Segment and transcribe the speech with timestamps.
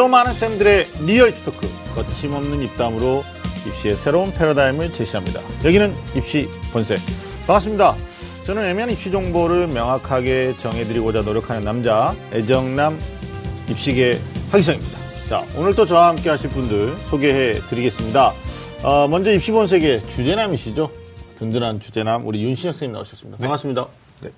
[0.00, 3.22] 좀 아는 쌤들의 real talk 거침없는 입담으로
[3.66, 5.42] 입시의 새로운 패러다임을 제시합니다.
[5.62, 6.98] 여기는 입시 본색
[7.46, 7.96] 반갑습니다.
[8.46, 12.98] 저는 애매한 입시 정보를 명확하게 정해드리고자 노력하는 남자 애정남
[13.68, 14.16] 입시계
[14.50, 14.98] 하기성입니다.
[15.28, 18.32] 자 오늘 또 저와 함께 하실 분들 소개해드리겠습니다.
[18.82, 20.90] 어, 먼저 입시 본색의 주제남이시죠.
[21.36, 23.36] 든든한 주제남 우리 윤신혁 선생님 나오셨습니다.
[23.36, 23.86] 반갑습니다.
[24.22, 24.30] 네.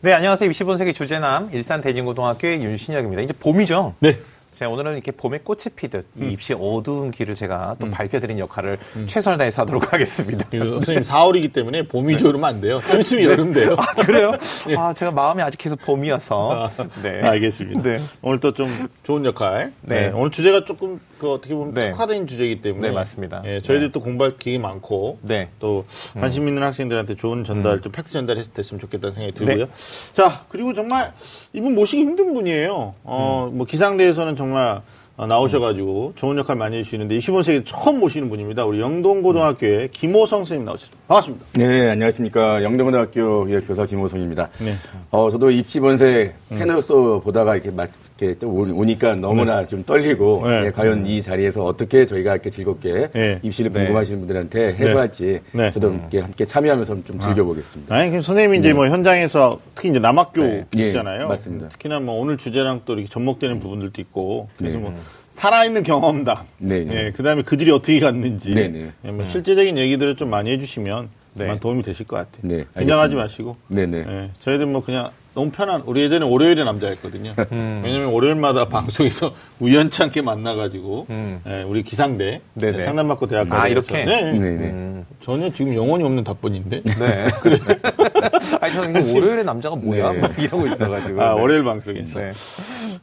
[0.00, 0.50] 네, 안녕하세요.
[0.50, 3.20] 25세기 주제남 일산 대진고등학교의 윤신혁입니다.
[3.20, 3.96] 이제 봄이죠.
[4.00, 4.16] 네.
[4.54, 9.36] 제가 오늘은 이렇게 봄에 꽃이 피듯 이 입시 어두운 길을 제가 또 밝혀드린 역할을 최선을
[9.38, 10.46] 다해서 하도록 하겠습니다.
[10.50, 12.80] 그 선생님 4월이기 때문에 봄이죠 이러면 안 돼요.
[12.88, 13.74] 좀 있으면 여름 돼요.
[13.78, 14.32] 아, 그래요?
[14.78, 16.68] 아, 제가 마음이 아직 계속 봄이어서.
[17.02, 17.20] 네.
[17.22, 17.82] 알겠습니다.
[17.82, 18.00] 네.
[18.22, 18.68] 오늘 또 좀
[19.02, 19.72] 좋은 역할.
[19.82, 20.12] 네.
[20.14, 21.90] 오늘 주제가 조금 그 어떻게 보면 네.
[21.90, 22.88] 특화된 주제이기 때문에.
[22.88, 23.42] 네, 맞습니다.
[23.44, 25.18] 예, 저희들 또 공부할 기회 많고.
[25.22, 25.48] 네.
[25.58, 29.66] 또 관심 있는 학생들한테 좋은 전달, 좀 팩트 전달했으면 좋겠다는 생각이 들고요.
[30.12, 31.12] 자, 그리고 정말
[31.52, 32.94] 이분 모시기 힘든 분이에요.
[33.04, 34.82] 어, 뭐 기상대에서는 정말
[35.16, 38.64] 어, 나오셔가지고 좋은 역할 많이 해주시는데 25세기 처음 모시는 분입니다.
[38.64, 40.98] 우리 영동고등학교의 김호성 선생님 나오셨습니다.
[41.06, 41.46] 반갑습니다.
[41.54, 42.64] 네, 안녕하십니까.
[42.64, 44.48] 영동고등학교 의 교사 김호성입니다.
[44.58, 44.72] 네.
[45.12, 47.88] 어, 저도 입시본색 패널로서 보다가 이렇게 막
[48.20, 50.66] 이렇게 또 오- 오니까 너무나 좀 떨리고, 네.
[50.66, 53.40] 예, 과연 이 자리에서 어떻게 저희가 이렇게 즐겁게 네.
[53.42, 53.80] 입시를 네.
[53.80, 55.70] 궁금하시는 분들한테 해소할지 네.
[55.72, 57.94] 저도 함께, 함께 참여하면서 좀 즐겨보겠습니다.
[57.94, 60.64] 아니, 그럼 선생님이 이제 뭐 현장에서 특히 이제 남학교 네.
[60.70, 61.22] 계시잖아요.
[61.22, 61.68] 예, 맞습니다.
[61.70, 64.48] 특히나 뭐 오늘 주제랑 또 이렇게 접목되는 부분들도 있고.
[64.58, 64.82] 그래서 네.
[64.82, 64.94] 뭐
[65.30, 66.36] 살아있는 경험담.
[66.58, 66.94] 네, 네.
[67.06, 68.50] 예, 그 다음에 그들이 어떻게 갔는지.
[68.50, 68.90] 네, 네.
[69.04, 71.58] 예, 뭐 실제적인 얘기들을 좀 많이 해주시면 네.
[71.58, 72.42] 도움이 되실 것 같아요.
[72.42, 73.16] 네, 긴장하지.
[73.16, 73.56] 마시고.
[73.66, 74.04] 네네.
[74.06, 77.34] 예, 저희들 뭐 그냥 너무 편한, 우리 예전에 월요일에 남자였거든요.
[77.52, 77.82] 음.
[77.84, 81.06] 왜냐면 월요일마다 방송에서 우연찮게 만나가지고,
[81.46, 82.60] 예, 우리 기상대, 음.
[82.60, 82.78] 네네.
[82.78, 84.04] 예, 상담받고 대학 아, 가서 이렇게?
[84.04, 84.38] 네, 네.
[84.38, 85.04] 네네.
[85.20, 86.82] 전혀 지금 영혼이 없는 답변인데.
[86.82, 87.26] 네.
[88.60, 90.12] 아니, 저는 이게 월요일에 남자가 뭐야?
[90.12, 90.18] 네.
[90.20, 91.22] 막 이러고 있어가지고.
[91.22, 91.40] 아, 네.
[91.40, 92.20] 월요일 방송에서.
[92.20, 92.32] 네.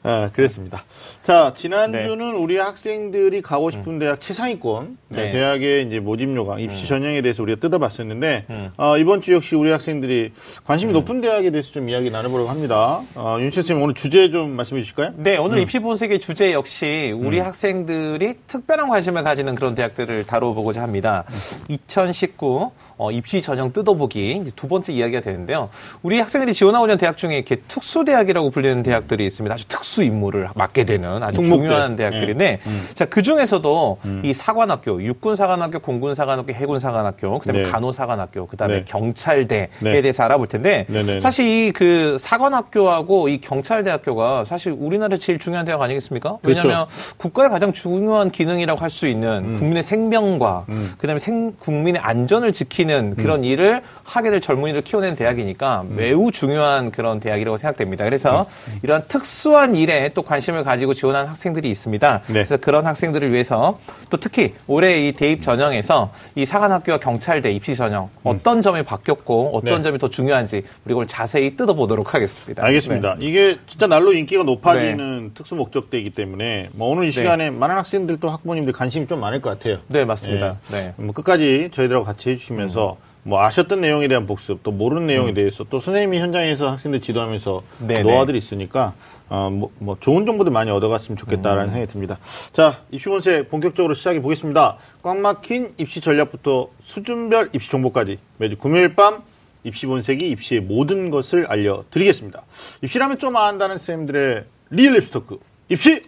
[0.03, 0.83] 아, 그랬습니다.
[1.23, 5.31] 자, 지난주는 우리 학생들이 가고 싶은 대학 최상위권 네, 네.
[5.31, 8.45] 대학의 이제 모집 요강, 입시 전형에 대해서 우리가 뜯어봤었는데
[8.77, 10.31] 어, 이번 주 역시 우리 학생들이
[10.63, 13.01] 관심이 높은 대학에 대해서 좀 이야기 나눠보려고 합니다.
[13.15, 15.13] 어, 윤 선생님 오늘 주제 좀 말씀해 주실까요?
[15.17, 21.25] 네, 오늘 입시 본색의 주제 역시 우리 학생들이 특별한 관심을 가지는 그런 대학들을 다뤄보고자 합니다.
[21.67, 25.69] 2019 어, 입시 전형 뜯어보기 두 번째 이야기 가 되는데요.
[26.01, 29.53] 우리 학생들이 지원하고자 하는 대학 중에 이렇게 특수대학이라고 불리는 대학들이 있습니다.
[29.53, 31.63] 아주 특수 임무를 맡게 되는 아주 특목대.
[31.63, 32.59] 중요한 대학들인데,
[32.93, 37.69] 자, 그 중에서도 이 사관학교, 육군사관학교, 공군사관학교, 해군사관학교, 그 다음에 네.
[37.69, 38.85] 간호사관학교, 그 다음에 네.
[38.85, 40.01] 경찰대에 네.
[40.01, 40.85] 대해서 알아볼 텐데.
[41.19, 46.37] 사실 이 그 사관학교하고 이 경찰대학교가 사실 우리나라에 제일 중요한 대학 아니겠습니까?
[46.41, 46.67] 그렇죠.
[46.67, 49.57] 왜냐하면 국가의 가장 중요한 기능이라고 할 수 있는 음.
[49.57, 50.65] 국민의 생명과
[50.97, 55.95] 그다음에 생, 국민의 안전을 지키는 그런 일을 하게 될 젊은이를 키워낸 대학이니까 음.
[55.95, 58.03] 매우 중요한 그런 대학이라고 생각됩니다.
[58.03, 58.45] 그래서
[58.83, 62.21] 이러한 특수한 일에 또 관심을 가지고 지원한 학생들이 있습니다.
[62.27, 62.33] 네.
[62.33, 63.79] 그래서 그런 학생들을 위해서
[64.09, 69.75] 또 특히 올해 이 대입 전형에서 이 사관학교와 경찰대 입시 전형 어떤 점이 바뀌었고 어떤
[69.75, 69.77] 음.
[69.77, 69.83] 네.
[69.83, 72.61] 점이 더 중요한지 우리 이걸 자세히 뜯어보도록 하겠습니다.
[72.65, 73.15] 알겠습니다.
[73.21, 78.73] 이게 진짜 날로 인기가 높아지는 특수 목적대이기 때문에 뭐 오늘 이 시간에 많은 학생들도 학부모님들
[78.73, 79.77] 관심이 좀 많을 것 같아요.
[79.87, 80.57] 네, 맞습니다.
[80.69, 80.93] 네.
[80.97, 85.79] 뭐 끝까지 저희들하고 같이 해주시면서 뭐 아셨던 내용에 대한 복습, 또 모르는 내용에 대해서 또
[85.79, 88.03] 선생님이 현장에서 학생들 지도하면서 네네.
[88.03, 88.93] 노하우들이 있으니까
[89.29, 92.17] 어, 뭐, 뭐 좋은 정보들 많이 얻어갔으면 좋겠다라는 생각이 듭니다.
[92.51, 94.77] 자, 입시 본색 본격적으로 시작해 보겠습니다.
[95.03, 99.21] 꽉 막힌 입시 전략부터 수준별 입시 정보까지 매주 금요일 밤
[99.63, 102.41] 입시 본색이 입시의 모든 것을 알려드리겠습니다.
[102.81, 105.39] 입시라면 좀 안다는 쌤들의 real 입시 talk.
[105.69, 106.01] 입시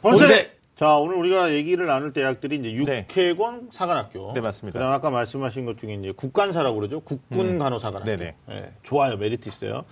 [0.00, 0.28] 본색!
[0.28, 0.51] 본색!
[0.76, 3.06] 자, 오늘 우리가 얘기를 나눌 대학들이 이제 네.
[3.08, 4.32] 육해권 사관학교.
[4.32, 4.78] 네, 맞습니다.
[4.78, 7.00] 그다음 아까 말씀하신 것 중에 이제 국간사라고 그러죠.
[7.00, 8.10] 국군 간호사관학교.
[8.10, 8.34] 네네.
[8.50, 9.16] 예, 좋아요.
[9.16, 9.84] 메리트 있어요.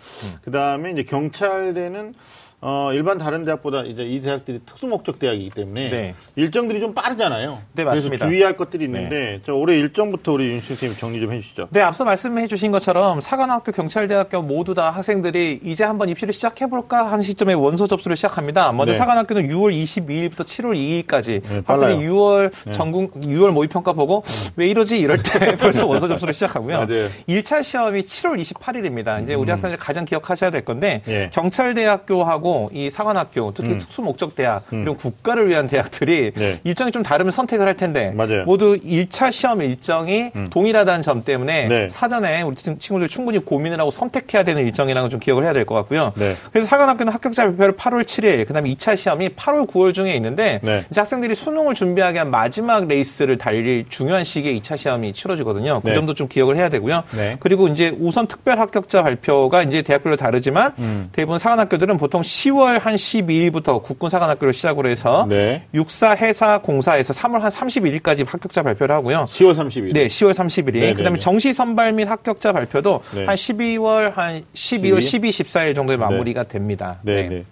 [0.42, 2.14] 그다음에 이제 경찰대는
[2.62, 6.14] 어, 일반 다른 대학보다 이제 이 대학들이 특수 목적 대학이기 때문에 네.
[6.36, 7.58] 일정들이 좀 빠르잖아요.
[7.72, 8.26] 네, 맞습니다.
[8.26, 11.68] 그래서 주의할 것들이 있는데 저 올해 일정부터 우리 윤 선생님 정리 좀 해주시죠.
[11.70, 17.22] 네, 앞서 말씀해 주신 것처럼 사관학교, 경찰대학교 모두 다 학생들이 이제 한번 입시를 시작해볼까 하는
[17.22, 18.72] 시점에 원서 접수를 시작합니다.
[18.72, 18.98] 먼저 네.
[18.98, 22.12] 사관학교는 6월 22일부터 7월 2일까지 네, 학생이 빨라요.
[22.12, 24.22] 6월 전국 6월 모의평가 보고
[24.56, 26.76] 왜 이러지 이럴 때 벌써 원서 접수를 시작하고요.
[26.76, 27.04] 맞아요.
[27.04, 27.08] 음.
[27.26, 29.22] 1차 시험이 7월 28일입니다.
[29.22, 31.30] 이제 우리 학생들 가장 기억하셔야 될 건데 예.
[31.32, 36.40] 경찰대학교하고 이 사관학교, 특히 특수 목적 대학 이런 국가를 위한 대학들이 음.
[36.40, 36.60] 네.
[36.64, 38.44] 일정이 좀 다르면 선택을 할 텐데 맞아요.
[38.44, 41.88] 모두 1차 시험 일정이 동일하다는 점 때문에 네.
[41.88, 45.64] 사전에 우리 친- 친구들이 충분히 고민을 하고 선택해야 되는 일정이라는 걸 좀 기억을 해야 될
[45.66, 46.12] 것 같고요.
[46.16, 46.34] 네.
[46.52, 50.84] 그래서 사관학교는 합격자 발표를 8월 7일, 그다음에 2차 시험이 8월 9월 중에 있는데 네.
[50.90, 55.80] 이제 학생들이 수능을 준비하기 위한 마지막 레이스를 달릴 중요한 시기에 2차 시험이 치러지거든요.
[55.82, 55.94] 그 네.
[55.94, 57.02] 점도 좀 기억을 해야 되고요.
[57.16, 57.36] 네.
[57.40, 61.08] 그리고 이제 우선 특별 합격자 발표가 이제 대학별로 다르지만 음.
[61.12, 65.64] 대부분 사관학교들은 보통 10월 한 12일부터 국군사관학교를 시작으로 해서 네.
[65.74, 69.26] 육사, 해사, 공사에서 3월 한 31일까지 합격자 발표를 하고요.
[69.30, 69.92] 10월 30일.
[69.92, 70.72] 네, 10월 30일이.
[70.72, 71.20] 네, 네, 그다음에 네.
[71.20, 73.24] 정시 선발 및 합격자 발표도 네.
[73.26, 76.98] 한 12월 한 12월 12, 14일 정도에 마무리가 됩니다.
[77.02, 77.44] 네, 네.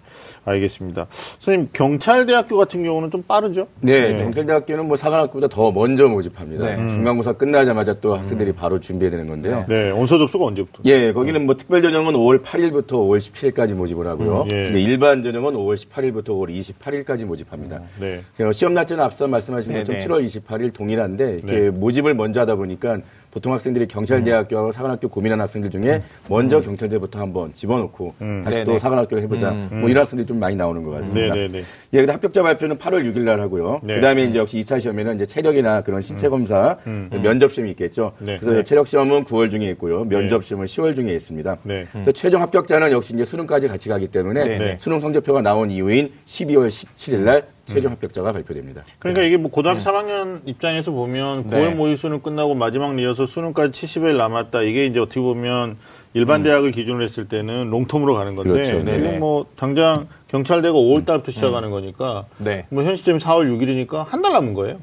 [0.45, 1.07] 알겠습니다.
[1.39, 3.67] 선생님, 경찰대학교 같은 경우는 좀 빠르죠?
[3.81, 6.75] 네, 경찰대학교는 뭐 사관학교보다 더 먼저 모집합니다.
[6.75, 6.89] 네.
[6.89, 9.65] 중간고사 끝나자마자 또 학생들이 바로 준비해야 되는 건데요.
[9.67, 10.81] 네, 원서 접수가 언제부터?
[10.85, 14.41] 예, 거기는 뭐 특별 전형은 5월 8일부터 5월 17일까지 모집을 하고요.
[14.43, 14.63] 음, 예.
[14.65, 17.81] 근데 일반 전형은 5월 18일부터 5월 28일까지 모집합니다.
[17.99, 18.21] 네.
[18.41, 20.07] 어, 시험 날짜는 앞서 말씀하신 네, 것처럼 네.
[20.07, 21.69] 7월 28일 동일한데 이렇게 네.
[21.69, 22.99] 모집을 먼저 하다 보니까
[23.31, 28.79] 보통 학생들이 경찰대학교하고 사관학교 고민하는 학생들 중에 먼저 경찰대부터 한번 집어넣고 다시 네, 또 네.
[28.79, 31.35] 사관학교를 해보자 뭐 이런 학생들이 좀 많이 나오는 것 같습니다.
[31.35, 31.63] 네, 네, 네.
[31.93, 33.81] 예, 근데 합격자 발표는 8월 6일 날 하고요.
[33.83, 33.95] 네.
[33.95, 36.77] 그다음에 이제 역시 2차 시험에는 이제 체력이나 그런 신체 검사,
[37.11, 38.13] 면접 시험이 있겠죠.
[38.19, 38.37] 네.
[38.37, 38.63] 그래서 네.
[38.63, 40.05] 체력 시험은 9월 중에 있고요.
[40.05, 41.57] 면접 시험은 10월 중에 있습니다.
[41.63, 41.85] 네.
[41.91, 44.77] 그래서 최종 합격자는 역시 이제 수능까지 같이 가기 때문에.
[44.79, 48.83] 수능 성적표가 나온 이후인 12월 17일 날 최종 합격자가 발표됩니다.
[48.99, 51.57] 그러니까 이게 뭐 고등학교 3학년 입장에서 보면 네.
[51.57, 54.61] 9월 모의 수능 끝나고 마지막 리허설 수능까지 70일 남았다.
[54.63, 55.77] 이게 이제 어떻게 보면
[56.13, 58.83] 일반 대학을 기준으로 했을 때는 롱텀으로 가는 건데 그렇죠.
[58.83, 59.19] 지금.
[59.19, 62.65] 뭐 당장 경찰대가 5월 달부터 시작하는 거니까 네.
[62.69, 64.77] 뭐현 시점이 4월 6일이니까 한 달 남은 거예요.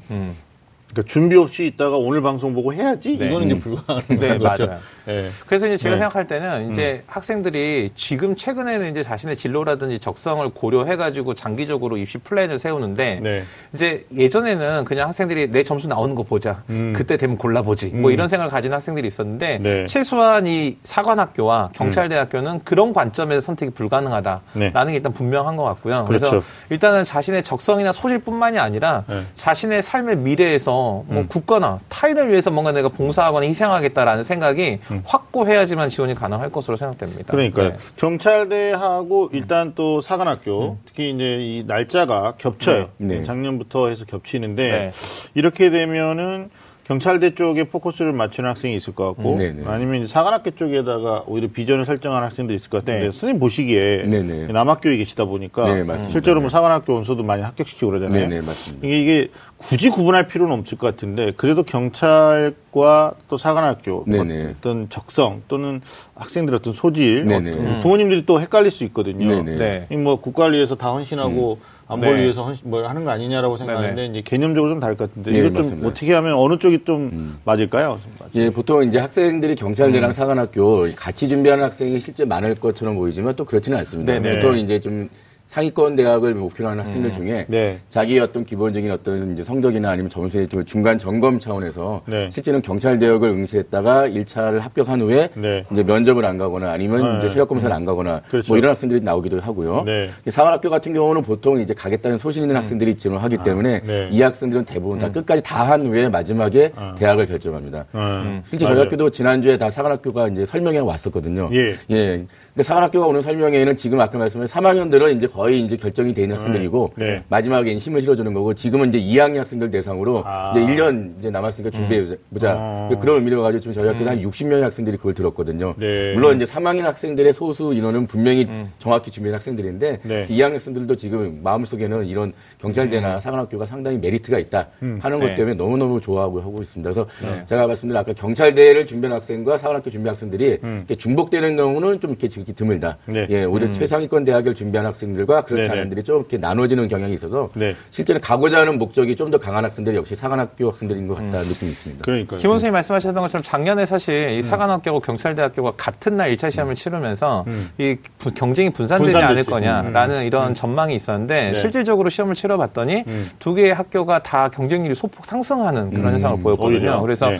[0.87, 0.93] 음.
[0.93, 3.27] 그러니까 준비 없이 있다가 오늘 방송 보고 해야지 네.
[3.27, 4.67] 이거는 이제 불가능한 네, 거죠.
[4.67, 4.79] 맞아요.
[5.05, 5.27] 네.
[5.45, 5.99] 그래서 이제 제가 네.
[6.01, 13.19] 생각할 때는 이제 학생들이 지금 최근에는 이제 자신의 진로라든지 적성을 고려해가지고 장기적으로 입시 플랜을 세우는데
[13.21, 13.43] 네.
[13.73, 16.63] 이제 예전에는 그냥 학생들이 내 점수 나오는 거 보자.
[16.69, 16.93] 음.
[16.95, 17.89] 그때 되면 골라보지.
[17.89, 19.85] 뭐 이런 생각을 가진 학생들이 있었는데 네.
[19.85, 24.71] 최소한 이 사관학교와 경찰대학교는 그런 관점에서 선택이 불가능하다라는 네.
[24.71, 26.05] 게 일단 분명한 것 같고요.
[26.07, 26.45] 그래서 그렇죠.
[26.69, 29.21] 일단은 자신의 적성이나 소질뿐만이 아니라 네.
[29.35, 36.51] 자신의 삶의 미래에서 뭐 국가나 타인을 위해서 뭔가 내가 봉사하거나 희생하겠다라는 생각이 확고해야지만 지원이 가능할
[36.51, 37.31] 것으로 생각됩니다.
[37.31, 37.69] 그러니까요.
[37.69, 37.77] 네.
[37.97, 42.89] 경찰대하고 일단 또 사관학교 특히 이제 이 날짜가 겹쳐요.
[42.97, 43.19] 네.
[43.19, 43.23] 네.
[43.23, 44.91] 작년부터 해서 겹치는데 네.
[45.33, 46.49] 이렇게 되면은
[46.87, 49.63] 경찰대 쪽에 포커스를 맞추는 학생이 있을 것 같고 네, 네.
[49.65, 53.11] 아니면 사관학교 쪽에다가 오히려 비전을 설정하는 학생들이 있을 것 같은데 네.
[53.11, 54.47] 선생님 보시기에 네, 네.
[54.47, 56.13] 남학교에 계시다 보니까 네, 맞습니다.
[56.13, 58.29] 실제로 뭐 사관학교 원서도 많이 합격시키고 그러잖아요.
[58.29, 58.87] 네, 네, 맞습니다.
[58.87, 64.55] 이게, 이게 굳이 구분할 필요는 없을 것 같은데 그래도 경찰과 또 사관학교 네네.
[64.57, 65.81] 어떤 적성 또는
[66.15, 67.51] 학생들의 어떤 소질 네네.
[67.51, 69.27] 어, 부모님들이 또 헷갈릴 수 있거든요.
[69.27, 69.57] 네네.
[69.57, 69.87] 네.
[69.91, 72.23] 이뭐 국가를 위해서 다 헌신하고 안보를 네.
[72.23, 75.47] 위해서 헌신, 뭘 하는 거 아니냐라고 생각하는데 이제 개념적으로 좀 다를 것 같은데 네, 이거
[75.47, 75.87] 좀 맞습니다.
[75.87, 77.99] 어떻게 하면 어느 쪽이 좀 맞을까요?
[78.35, 83.77] 예, 보통 이제 학생들이 경찰대랑 사관학교 같이 준비하는 학생이 실제 많을 것처럼 보이지만 또 그렇지는
[83.79, 84.13] 않습니다.
[84.19, 84.35] 네네.
[84.35, 85.09] 보통 이제 좀
[85.47, 87.79] 상위권 대학을 목표로 하는 학생들 중에 네.
[87.89, 92.29] 자기의 어떤 기본적인 어떤 이제 성적이나 아니면 점수의 좀 중간 점검 차원에서 네.
[92.31, 95.65] 실제는 경찰 대학을 응시했다가 1차를 합격한 후에 네.
[95.71, 97.17] 이제 면접을 안 가거나 아니면 네.
[97.17, 98.49] 이제 체력 검사를 안 가거나 그렇죠.
[98.51, 99.83] 뭐 이런 학생들이 나오기도 하고요.
[99.85, 100.09] 네.
[100.29, 104.09] 사관학교 같은 경우는 보통 이제 가겠다는 소신 있는 학생들이 지원을 하기 때문에 네.
[104.11, 107.85] 이 학생들은 대부분 다 끝까지 다 한 후에 마지막에 대학을 결정합니다.
[107.93, 108.77] 음, 실제 저희.
[108.79, 111.49] 학교도 지난주에 다 사관학교가 이제 설명회 왔었거든요.
[111.53, 112.25] 예.
[112.57, 116.93] 근데 사관학교가 오는 설명회에는 지금 아까 말씀하신 3학년들은 이제 거의 이제 결정이 돼 있는 학생들이고
[116.95, 117.23] 네.
[117.29, 120.53] 마지막에 힘을 실어주는 거고 지금은 이제 2학년 학생들 대상으로 아.
[120.55, 122.55] 이제 1년 이제 남았으니까 준비해 보자.
[122.57, 122.89] 어.
[122.99, 125.75] 그런 의미로 가지고 지금 저희 학교도 한 60명의 학생들이 그걸 들었거든요.
[125.77, 126.15] 네.
[126.15, 128.47] 물론 이제 3학년 학생들의 소수 인원은 분명히
[128.79, 130.25] 정확히 준비한 학생들인데 네.
[130.25, 135.35] 2학년 학생들도 지금 마음속에는 이런 경찰대나 사관학교가 상당히 메리트가 있다 하는 것 네.
[135.35, 136.89] 때문에 너무너무 좋아하고 하고 있습니다.
[136.91, 137.07] 그래서
[137.45, 142.46] 제가 말씀드린 아까 경찰대를 준비한 학생과 사관학교 준비 학생들이 이렇게 중복되는 경우는 좀 이렇게 지
[142.47, 142.97] 극히 드물다.
[143.05, 143.27] 네.
[143.29, 145.73] 예, 오히려 최상위권 대학을 준비한 학생들과 그렇지 네네.
[145.73, 147.75] 않은 애들이 좀 이렇게 나눠지는 경향이 있어서 네.
[147.91, 152.03] 실제는 가고자 하는 목적이 좀 더 강한 학생들이 역시 사관학교 학생들인 것 같다는 느낌이 있습니다.
[152.05, 152.39] 그러니까요.
[152.39, 157.43] 김 원수님 말씀하셨던 것처럼 작년에 사실 이 사관학교하고 경찰대학교가 같은 날 1차 시험을 치르면서
[157.77, 159.49] 이 부- 경쟁이 분산되지 않을 분산됐지.
[159.49, 161.53] 거냐라는 이런 전망이 있었는데 네.
[161.59, 163.03] 실질적으로 시험을 치러봤더니
[163.39, 166.77] 두 개의 학교가 다 경쟁률이 소폭 상승하는 그런 현상을 보였거든요.
[166.77, 167.01] 오히려.
[167.01, 167.37] 그래서 네.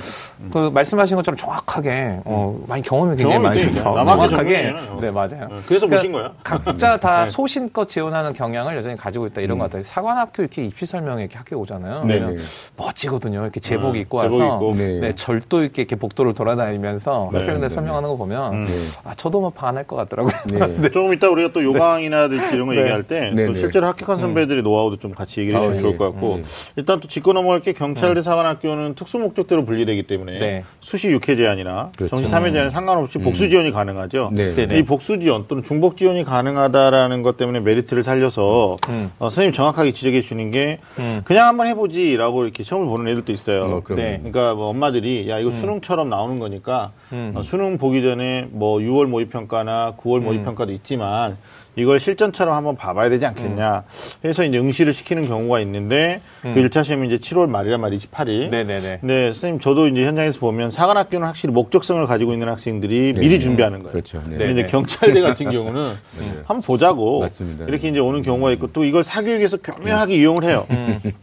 [0.51, 5.01] 그 말씀하신 것처럼 정확하게 어, 많이 경험이 굉장히 많으셔서 정확하게 전문이에요.
[5.01, 5.47] 네 맞아요.
[5.51, 6.33] 어, 그래서 모신 거야.
[6.43, 9.83] 각자 다 소신껏 지원하는 경향을 여전히 가지고 있다 이런 것 같아요.
[9.83, 12.05] 사관학교 이렇게 입시 설명회 이렇게 학교 오잖아요.
[12.05, 12.35] 네, 네.
[12.75, 13.41] 멋지거든요.
[13.41, 14.75] 이렇게 제복 어, 입고 제복 와서 입고.
[14.75, 14.99] 네.
[14.99, 17.29] 네, 절도 있게 이렇게 복도를 돌아다니면서.
[17.33, 18.69] 학생들 설명하는 거 보면 네.
[19.03, 20.33] 아 저도 뭐 반할 것 같더라고요.
[20.81, 20.89] 네.
[20.91, 22.81] 조금 이따 우리가 또 요강이나든지 이런 거 네.
[22.81, 23.59] 얘기할 때 네, 또 네.
[23.59, 25.97] 실제로 합격한 선배들의 노하우도 좀 같이 얘기해 주시면 아, 좋을 예.
[25.97, 26.43] 것 같고 음.
[26.75, 30.63] 일단 또 짚고 넘어갈 게 경찰대 사관학교는 특수 목적대로 분리되기 때문에 네.
[30.81, 32.15] 수시 6회 제한이나 그렇죠.
[32.17, 34.31] 정시 3회 제한에 상관없이 복수 지원이 가능하죠.
[34.35, 34.53] 네.
[34.73, 39.11] 이 복수 지원 또는 중복 지원이 가능하다라는 것 때문에 메리트를 살려서 음.
[39.19, 41.21] 어, 선생님 정확하게 지적해 주는 게 음.
[41.25, 43.63] 그냥 한번 해보지라고 이렇게 시험을 보는 애들도 있어요.
[43.65, 43.83] 어.
[43.93, 44.17] 네.
[44.17, 47.33] 그러니까 뭐 엄마들이 야 이거 수능처럼 나오는 거니까 음.
[47.35, 51.37] 어, 수능 보기 전에 뭐 6월 모의 평가나 9월 모의 평가도 있지만
[51.77, 53.83] 이걸 실전처럼 한번 봐봐야 되지 않겠냐
[54.25, 58.49] 해서 이제 응시를 시키는 경우가 있는데 그 1차 시험이 이제 7월 말이란 말이 28일.
[58.49, 58.99] 네네네.
[59.03, 63.91] 네, 선생님 저도 이제 현장에서 보면 사관학교는 확실히 목적성을 가지고 있는 학생들이 미리 준비하는 거예요.
[63.91, 64.17] 그렇죠.
[64.27, 64.37] 네.
[64.37, 64.67] 근데 이제 네.
[64.67, 65.93] 경찰대 같은 경우는
[66.47, 67.65] 한번 보자고 맞습니다.
[67.65, 70.65] 이렇게 이제 오는 경우가 있고 또 이걸 사교육에서 교묘하게 이용을 해요.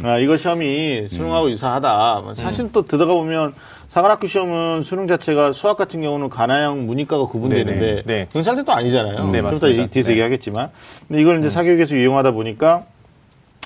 [0.02, 2.34] 아, 이거 시험이 수능하고 유사하다.
[2.37, 3.54] 사실 또 들어가 보면
[3.94, 8.02] 사관학교 시험은 수능 자체가 수학 같은 경우는 가나형 문이과가 구분되는데.
[8.04, 8.26] 네.
[8.32, 9.30] 경찰대도 아니잖아요.
[9.30, 10.14] 네, 좀 이따 뒤에서 네.
[10.14, 10.70] 얘기하겠지만
[11.06, 12.86] 근데 이걸 이제 사교육에서 이용하다 보니까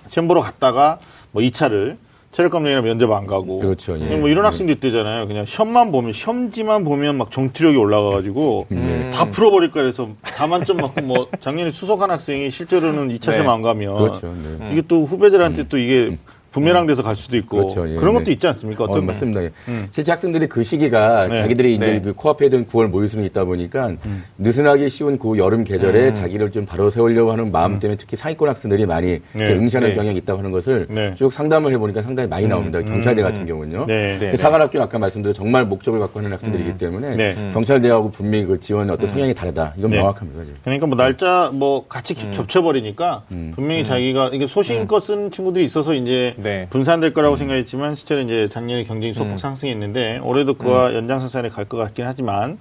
[0.09, 0.99] 시험 보러 갔다가
[1.33, 1.97] 뭐 2차를
[2.33, 4.17] 체력 검정이나 면접 안 가고 그렇죠, 예.
[4.17, 5.27] 뭐 이런 학생도 있대잖아요.
[5.29, 9.11] 그냥 시험만 보면 시험지만 보면 막 정투력이 올라가가지고 네.
[9.11, 13.49] 다 풀어버릴까 해서 다만점 맞고 뭐 작년에 수석한 학생이 실제로는 2차 시험 네.
[13.49, 14.35] 안 가면 그렇죠.
[14.61, 14.73] 네.
[14.73, 16.19] 이게 또 후배들한테 또 이게
[16.59, 18.33] 부메랑 돼서 갈 수도 있고 그렇죠, 예, 그런 것도 네.
[18.33, 18.85] 있지 않습니까?
[18.85, 19.43] 어, 어떤 맞습니다.
[19.45, 19.51] 예.
[19.91, 21.37] 실제 학생들이 그 시기가 네.
[21.37, 22.01] 자기들이 이제 네.
[22.01, 23.93] 그 코앞에 둔 9월 모의수능이 있다 보니까
[24.39, 28.87] 느슨하기 쉬운 그 여름 계절에 자기를 좀 바로 세우려고 하는 마음 때문에 특히 상위권 학생들이
[28.87, 29.95] 많이 이렇게 응시하는 네.
[29.95, 31.15] 경향이 있다고 하는 것을 네.
[31.15, 32.81] 쭉 상담을 해보니까 상당히 많이 나옵니다.
[32.83, 33.87] 경찰대 같은 경우는요.
[33.87, 34.19] 네.
[34.19, 34.31] 네.
[34.31, 37.51] 그 사관학교 아까 말씀드린 정말 목적을 갖고 하는 학생들이기 때문에 네.
[37.53, 39.75] 경찰대하고 분명히 그 지원의 어떤 성향이 다르다.
[39.77, 39.99] 이건 네.
[39.99, 40.45] 명확합니다.
[40.45, 40.59] 지금.
[40.63, 43.23] 그러니까 뭐 날짜 뭐 같이 겹쳐버리니까
[43.55, 46.67] 분명히 자기가 이게 소신껏 쓴 친구들이 있어서 이제 네.
[46.71, 52.07] 분산될 거라고 생각했지만 실제로 이제 작년에 경쟁이 소폭 상승했는데 올해도 그와 연장선상에 갈 것 같긴
[52.07, 52.57] 하지만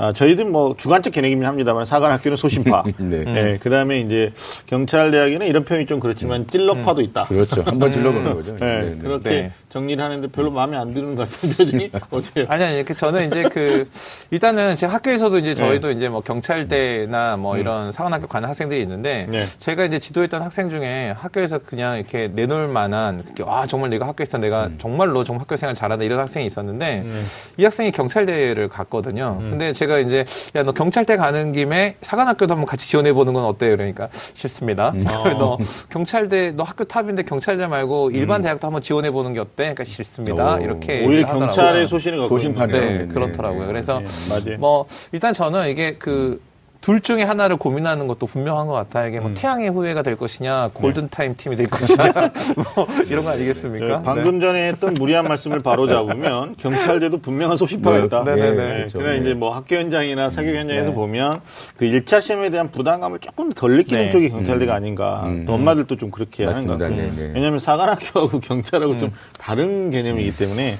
[0.00, 2.84] 아, 저희들 뭐 주관적 개념이긴 합니다만 사관학교는 소신파.
[2.96, 3.22] 네.
[3.24, 4.32] 네, 그 다음에 이제
[4.64, 7.24] 경찰대학에는 이런 표현이 좀 그렇지만 찔러파도 있다.
[7.26, 7.62] 그렇죠.
[7.66, 8.56] 한번 질러보는 거죠.
[8.56, 8.98] 네, 네, 네.
[8.98, 9.52] 그렇게 네.
[9.68, 12.46] 정리를 하는데 별로 마음에 안 드는 것 같은 표정이 어때요?
[12.48, 13.84] 아니 아니 그 저는 이제 그
[14.30, 15.94] 일단은 제 학교에서도 이제 저희도 네.
[15.94, 19.44] 이제 뭐 경찰대나 뭐 이런 사관학교 가는 학생들이 있는데 네.
[19.58, 24.38] 제가 이제 지도했던 학생 중에 학교에서 그냥 이렇게 내놓을 만한 그렇게 아 정말 내가 학교에서
[24.38, 24.76] 내가 음.
[24.78, 27.20] 정말로 정말 학교 생활 잘한다 이런 학생이 있었는데 네.
[27.58, 29.36] 이 학생이 경찰대를 갔거든요.
[29.40, 29.50] 음.
[29.50, 33.76] 근데 제가 이제 야 너 경찰대 가는 김에 사관학교도 한번 같이 지원해 보는 건 어때요?
[33.76, 34.90] 그러니까 싫습니다.
[34.90, 35.04] 음.
[35.38, 39.50] 너 경찰대 너 학교 탑인데 경찰대 말고 일반 대학도 한번 지원해 보는 게 어때?
[39.56, 40.56] 그러니까 싫습니다.
[40.56, 40.58] 오.
[40.60, 41.08] 이렇게 음.
[41.08, 41.46] 오히려 하더라고요.
[41.46, 42.18] 경찰의 소신을.
[42.18, 43.60] 있는 네, 네, 네, 그렇더라고요.
[43.62, 43.66] 네.
[43.66, 44.00] 그래서
[44.44, 44.56] 네.
[44.56, 46.40] 뭐 일단 저는 이게 그
[46.80, 49.08] 둘 중에 하나를 고민하는 것도 분명한 것 같아요.
[49.08, 49.22] 이게 음.
[49.22, 50.18] 뭐 태양의 후예가 될 네.
[50.18, 52.04] 것이냐, 골든 타임 팀이 될 것이냐,
[52.74, 53.86] 뭐 이런 거 아니겠습니까?
[53.98, 58.24] 네, 방금 전에 했던 무리한 말씀을 바로 잡으면 경찰대도 분명한 소신파가 네, 있다.
[58.24, 58.54] 네, 네, 네.
[58.54, 58.98] 그렇죠.
[58.98, 59.20] 그러나 네.
[59.20, 60.94] 이제 뭐 학교 현장이나 사교 현장에서 네.
[60.94, 61.40] 보면
[61.76, 64.10] 그 1차 시험에 대한 부담감을 조금 덜 느끼는 네.
[64.10, 65.22] 쪽이 경찰대가 아닌가.
[65.26, 65.44] 음.
[65.46, 67.02] 또 엄마들도 좀 그렇게 하는 것 맞습니다.
[67.02, 67.16] 같고.
[67.20, 67.32] 네, 네.
[67.34, 70.74] 왜냐하면 사관학교하고 경찰하고 좀 다른 개념이기 때문에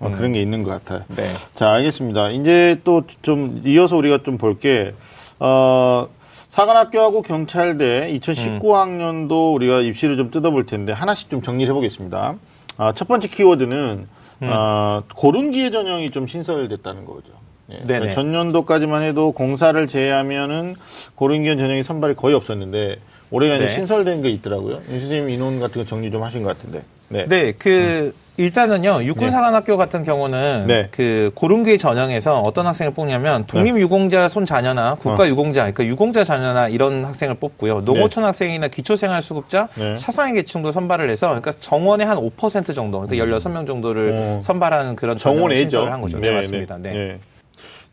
[0.00, 1.04] 어, 그런 게 있는 것 같아요.
[1.16, 1.22] 네.
[1.54, 2.30] 자, 알겠습니다.
[2.30, 4.92] 이제 또 좀 이어서 우리가 좀 볼게,
[5.38, 6.08] 어,
[6.48, 12.36] 사관학교하고 경찰대 2019학년도 우리가 입시를 좀 뜯어볼 텐데 하나씩 좀 정리를 해보겠습니다.
[12.78, 14.08] 아, 첫 번째 키워드는
[14.42, 17.28] 아, 고른기의 전형이 좀 신설됐다는 거죠.
[17.70, 17.78] 예.
[17.84, 20.76] 그러니까 전년도까지만 해도 공사를 제외하면은
[21.14, 22.96] 고른기의 전형이 선발이 거의 없었는데
[23.30, 23.74] 올해가 이제 네.
[23.74, 24.76] 신설된 게 있더라고요.
[24.88, 26.84] 임 선생님 인원 같은 거 정리 좀 하신 것 같은데.
[27.08, 27.26] 네.
[27.26, 30.88] 네, 그 일단은요 육군사관학교 같은 경우는 네.
[30.90, 34.94] 그 고른기 전형에서 어떤 학생을 뽑냐면 독립유공자 손 자녀나 어.
[34.96, 37.80] 국가유공자, 그러니까 유공자 자녀나 이런 학생을 뽑고요.
[37.80, 39.96] 농어촌 학생이나 기초생활수급자, 네.
[39.96, 44.40] 사상의 계층도 선발을 해서 그러니까 정원의 한 5% 정도, 그러니까 16명 정도를 어.
[44.42, 45.54] 선발하는 그런 정원.
[45.56, 46.18] 신설을 한 거죠.
[46.18, 46.76] 네, 맞습니다.
[46.78, 47.18] 네.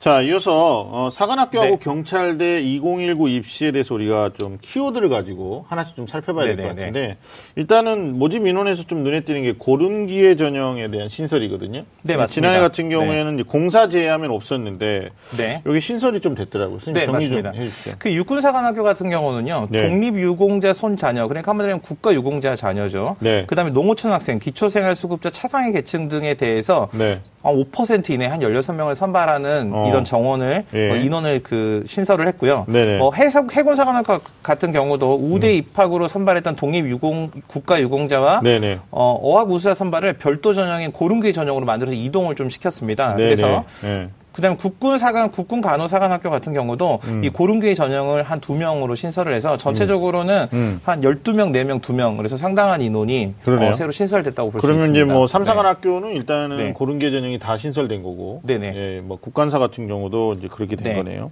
[0.03, 1.79] 자, 이어서 어, 사관학교하고 네.
[1.79, 6.75] 경찰대 2019 입시에 대해서 우리가 좀 키워드를 가지고 하나씩 좀 살펴봐야 될 것.
[6.75, 7.15] 같은데
[7.55, 11.85] 일단은 모집 인원에서 좀 눈에 띄는 게 고른기의 전형에 대한 신설이거든요.
[12.01, 12.27] 네, 맞습니다.
[12.27, 15.61] 지난해 같은 경우에는 이제 공사 제외하면 없었는데 네.
[15.65, 16.79] 여기 신설이 좀 됐더라고요.
[16.79, 17.53] 네, 정리 맞습니다.
[17.97, 19.87] 그 육군 사관학교 같은 경우는요, 네.
[19.87, 23.15] 독립 유공자 손 자녀, 그러니까 한마디로 하면 국가 유공자 자녀죠.
[23.21, 23.45] 네.
[23.47, 27.11] 그 다음에 농어촌 학생, 기초생활수급자, 차상위 계층 등에 대해서 네.
[27.13, 29.87] 한 5% 이내 한 16명을 선발하는 어.
[29.87, 30.91] 이런 정원을 예.
[30.91, 32.65] 어, 인원을 그 신설을 했고요.
[32.67, 32.99] 네네.
[32.99, 38.79] 어, 해석 해군 사관학과 같은 경우도 우대 입학으로 선발했던 독립 유공 국가 유공자와 네네.
[38.91, 43.15] 어, 어학 우수자 선발을 별도 전형인 고른기 전형으로 만들어서 이동을 좀 시켰습니다.
[43.15, 43.35] 네네.
[43.35, 44.09] 그래서 네.
[44.33, 47.23] 그다음에 국군 사관 국군 간호사관학교 같은 경우도 음.
[47.23, 50.81] 이 고른기의 전형을 한 두 명으로 신설을 해서 전체적으로는 음.
[50.83, 53.35] 한 12명, 4명, 2명 그래서 상당한 인원이.
[53.69, 55.05] 어, 새로 신설됐다고 볼수 그러면 있습니다.
[55.05, 56.73] 이제 뭐 삼사관학교는 일단은 네.
[56.73, 58.73] 고른계 전형이 다 신설된 거고, 네네.
[58.75, 60.95] 예, 뭐 국간사 같은 경우도 이제 그렇게 된 네.
[60.97, 61.31] 거네요.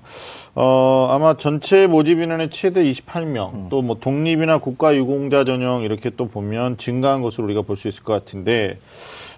[0.56, 3.68] 어 아마 전체 모집 인원의 최대 28명, 음.
[3.70, 8.14] 또뭐 독립이나 국가 유공자 전형 이렇게 또 보면 증가한 것으로 우리가 볼 수 있을 것
[8.14, 8.78] 같은데,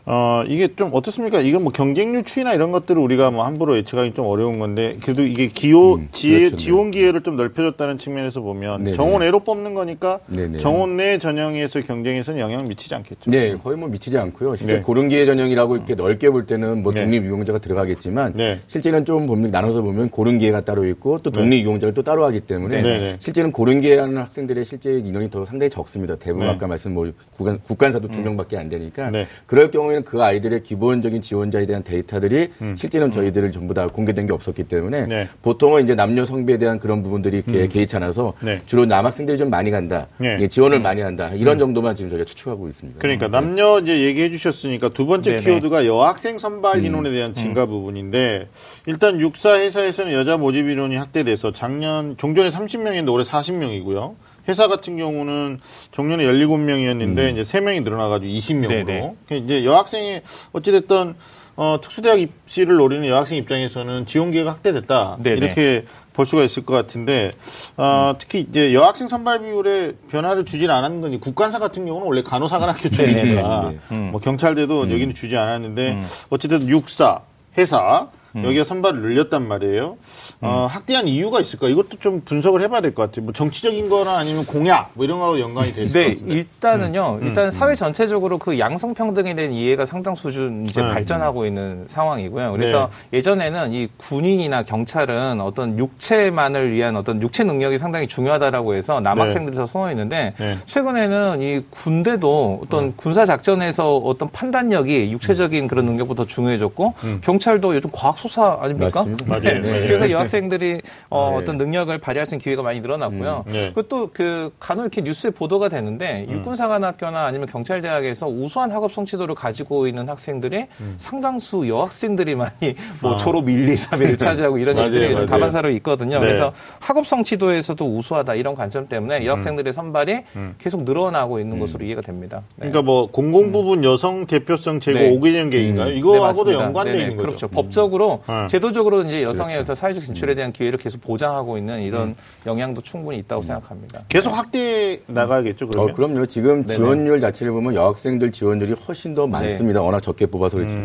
[0.06, 1.40] 어, 이게 좀 어떻습니까?
[1.40, 5.48] 이건 뭐 경쟁률 추이나 이런 것들을 우리가 뭐 함부로 예측하기 좀 어려운 건데, 그래도 이게
[5.48, 6.58] 기호, 음, 지혜, 그렇죠.
[6.58, 8.98] 지원 기회를 좀 넓혀줬다는 측면에서 보면 네네.
[8.98, 10.58] 정원 애로 뽑는 거니까 네네.
[10.58, 13.32] 정원 내 전형에서 경쟁에서는 영향 미치지 않겠죠.
[13.32, 14.58] 네, 거의 뭐 미치지 않고요.
[14.58, 14.82] 실제 네.
[14.82, 17.04] 고른 기회 전형이라고 이렇게 넓게 볼 때는 뭐 네.
[17.04, 18.60] 독립유공자가 들어가겠지만 네.
[18.68, 22.82] 실제는 좀 보면 나눠서 보면 고른 기회가 따로 있고 또 독립유공자가 또 따로 하기 때문에
[22.82, 23.00] 네.
[23.00, 23.16] 네.
[23.20, 26.18] 실제는 고른 기회 하는 학생들의 실제 인원이 더 상당히 적습니다.
[26.18, 26.54] 대부분 네.
[26.54, 29.28] 아까 말씀 뭐 국간, 국간사도 두 명밖에 안 되니까 네.
[29.46, 32.76] 그럴 경우에 는 그 아이들의 기본적인 지원자에 대한 데이터들이 음.
[32.76, 35.30] 실제는 저희들을 전부 다 공개된 게 없었기 때문에 네.
[35.42, 38.62] 보통은 이제 남녀 성비에 대한 그런 부분들이 개의치 않아서 네.
[38.66, 40.08] 주로 남학생들이 좀 많이 간다.
[40.18, 40.36] 네.
[40.38, 41.30] 이게 지원을 많이 한다.
[41.34, 43.00] 이런 정도만 지금 저희가 추측하고 있습니다.
[43.00, 45.44] 그러니까 남녀 이제 얘기해 주셨으니까 두 번째 네네.
[45.44, 48.48] 키워드가 여학생 선발 인원에 대한 증가 부분인데
[48.86, 54.16] 일단 육사 회사에서는 여자 모집 인원이 확대돼서 작년 종전에 30명인데 올해 40명이고요.
[54.48, 55.60] 회사 같은 경우는
[55.92, 58.86] 작년에 17명이었는데 이제 3명이 늘어나가지고 20명으로.
[58.86, 59.16] 네네.
[59.44, 60.22] 이제 여학생이
[60.52, 61.16] 어찌됐든
[61.56, 65.18] 어, 특수대학 입시를 노리는 여학생 입장에서는 지원 기회가 확대됐다.
[65.22, 65.36] 네네.
[65.38, 67.32] 이렇게 볼 수가 있을 것 같은데
[67.78, 72.90] 어, 특히 이제 여학생 선발 비율에 변화를 주진 않았는 건이 국간사 같은 경우는 원래 간호사관학교
[72.90, 73.98] 쪽이니까 네, 네.
[74.12, 77.22] 뭐 경찰대도 여기는 주지 않았는데 어쨌든 육사
[77.58, 79.98] 회사 여기가 선발을 늘렸단 말이에요.
[80.42, 81.68] 어, 확대한 이유가 있을까?
[81.68, 83.26] 이것도 좀 분석을 해봐야 될 것 같아요.
[83.26, 86.34] 뭐 정치적인 거나 아니면 공약 뭐 이런 거하고 연관이 돼 있을 것 네, 같은데.
[86.34, 87.20] 일단은요.
[87.22, 90.90] 일단 사회 전체적으로 그 양성 평등에 대한 이해가 상당 수준 이제 네.
[90.90, 92.52] 발전하고 있는 상황이고요.
[92.54, 99.66] 그래서 예전에는 이 군인이나 경찰은 어떤 육체만을 위한 어떤 육체 능력이 상당히 중요하다라고 해서 남학생들에서
[99.68, 100.58] 선호했는데 네.
[100.66, 107.90] 최근에는 이 군대도 어떤 군사 작전에서 어떤 판단력이 육체적인 그런 능력보다 더 중요해졌고 경찰도 요즘
[107.92, 108.90] 과학 수사 아닙니까?
[108.94, 109.26] 맞습니다.
[109.28, 109.62] 맞아요.
[109.62, 109.88] 네.
[109.88, 111.38] 그래서 여학생들이 어, 네.
[111.38, 113.44] 어떤 능력을 발휘할 수 있는 기회가 많이 늘어났고요.
[113.48, 113.72] 음, 네.
[113.74, 116.36] 그리고 또그 간혹 이렇게 뉴스에 보도가 되는데 음.
[116.36, 120.96] 육군사관학교나 아니면 경찰대학에서 우수한 학업 성취도를 가지고 있는 학생들이 음.
[120.98, 124.86] 상당수 여학생들이 많이 뭐 졸업 1, 2, 3위를 차지하고 이런 아.
[124.86, 125.26] 일들이 좀.
[125.26, 126.20] 다반사로 있거든요.
[126.20, 126.26] 네.
[126.26, 130.22] 그래서 학업 성취도에서도 우수하다 이런 관점 때문에 여학생들의 선발이
[130.60, 132.44] 계속 늘어나고 있는 것으로 이해가 됩니다.
[132.56, 132.68] 네.
[132.68, 132.72] 음.
[132.72, 135.12] 그러니까 뭐 공공 부분 여성 대표성 제고 네.
[135.18, 135.90] 5개년 계획인가요?
[135.90, 136.64] 네, 이거하고도 맞습니다.
[136.64, 137.28] 연관돼 있는 거죠.
[137.28, 137.48] 그렇죠.
[137.48, 138.48] 법적으로 음.
[138.48, 139.76] 제도적으로 이제 여성의 그렇죠.
[139.76, 142.16] 사회적 진출에 대한 기회를 계속 보장하고 있는 이런 음.
[142.46, 144.02] 영향도 충분히 있다고 생각합니다.
[144.10, 145.68] 계속 확대해 나가야겠죠.
[145.68, 145.90] 그러면.
[145.90, 146.26] 어, 그럼요.
[146.26, 146.76] 지금 네네.
[146.76, 149.82] 지원율 자체를 보면 여학생들 지원율이 훨씬 더 많습니다.
[149.82, 150.76] 워낙 적게 뽑아서 그렇지.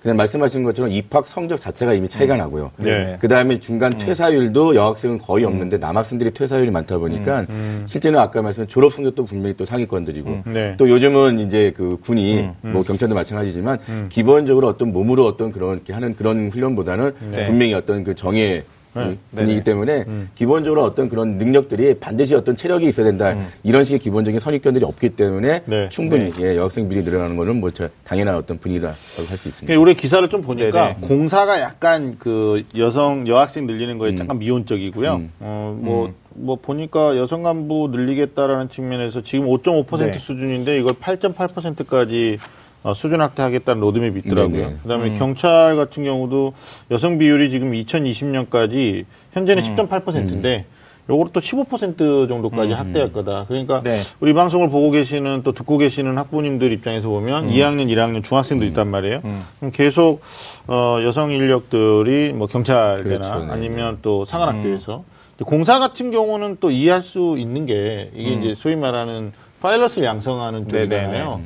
[0.00, 2.70] 그냥 말씀하신 것처럼 입학 성적 자체가 이미 차이가 나고요.
[2.76, 3.16] 네.
[3.20, 7.46] 그 다음에 중간 퇴사율도 여학생은 거의 없는데 남학생들이 퇴사율이 많다 보니까
[7.86, 10.74] 실제는 아까 말씀한 졸업 성적도 분명히 또 상위권들이고 네.
[10.76, 16.14] 또 요즘은 이제 그 군이 뭐 경찰도 마찬가지지만 기본적으로 어떤 몸으로 어떤 그런 이렇게 하는
[16.14, 17.44] 그런 훈련 보다는 네.
[17.44, 19.16] 분명히 어떤 그 정예 네.
[19.34, 19.64] 분이기 네네.
[19.64, 25.10] 때문에 기본적으로 어떤 그런 능력들이 반드시 어떤 체력이 있어야 된다 이런 식의 기본적인 선입견들이 없기
[25.16, 25.88] 때문에 네.
[25.88, 28.96] 충분히 예, 여학생 비리 늘어나는 거는 뭐 저- 당연한 어떤 분이다라고
[29.30, 29.80] 할 수 있습니다.
[29.80, 31.08] 우리 기사를 좀 보니까 네네.
[31.08, 33.98] 공사가 약간 그 여성 여학생 늘리는 음.
[33.98, 35.22] 거에 약간 미온적이고요.
[35.40, 40.12] 어, 뭐, 뭐 보니까 여성 간부 늘리겠다라는 측면에서 지금 5.5% 네.
[40.18, 42.61] 수준인데 이걸 8.8%까지 어,
[42.94, 44.64] 수준 확대하겠다는 로드맵이 있더라고요.
[44.66, 44.76] 네네.
[44.82, 46.52] 그다음에 경찰 같은 경우도
[46.90, 50.66] 여성 비율이 지금 2020년까지 현재는 10.8%인데
[51.08, 53.46] 요거를 또 15% 정도까지 확대할 거다.
[53.48, 54.00] 그러니까 네.
[54.20, 59.20] 우리 방송을 보고 계시는 또 듣고 계시는 학부모님들 입장에서 보면 2학년, 1학년 중학생도 있단 말이에요.
[59.58, 60.20] 그럼 계속
[60.68, 63.52] 어, 여성 인력들이 뭐 경찰대나 그렇죠, 네.
[63.52, 65.04] 아니면 또 상한학교에서
[65.36, 70.68] 근데 공사 같은 경우는 또 이해할 수 있는 게 이게 이제 소위 말하는 파일럿을 양성하는
[70.68, 71.40] 쪽이잖아요.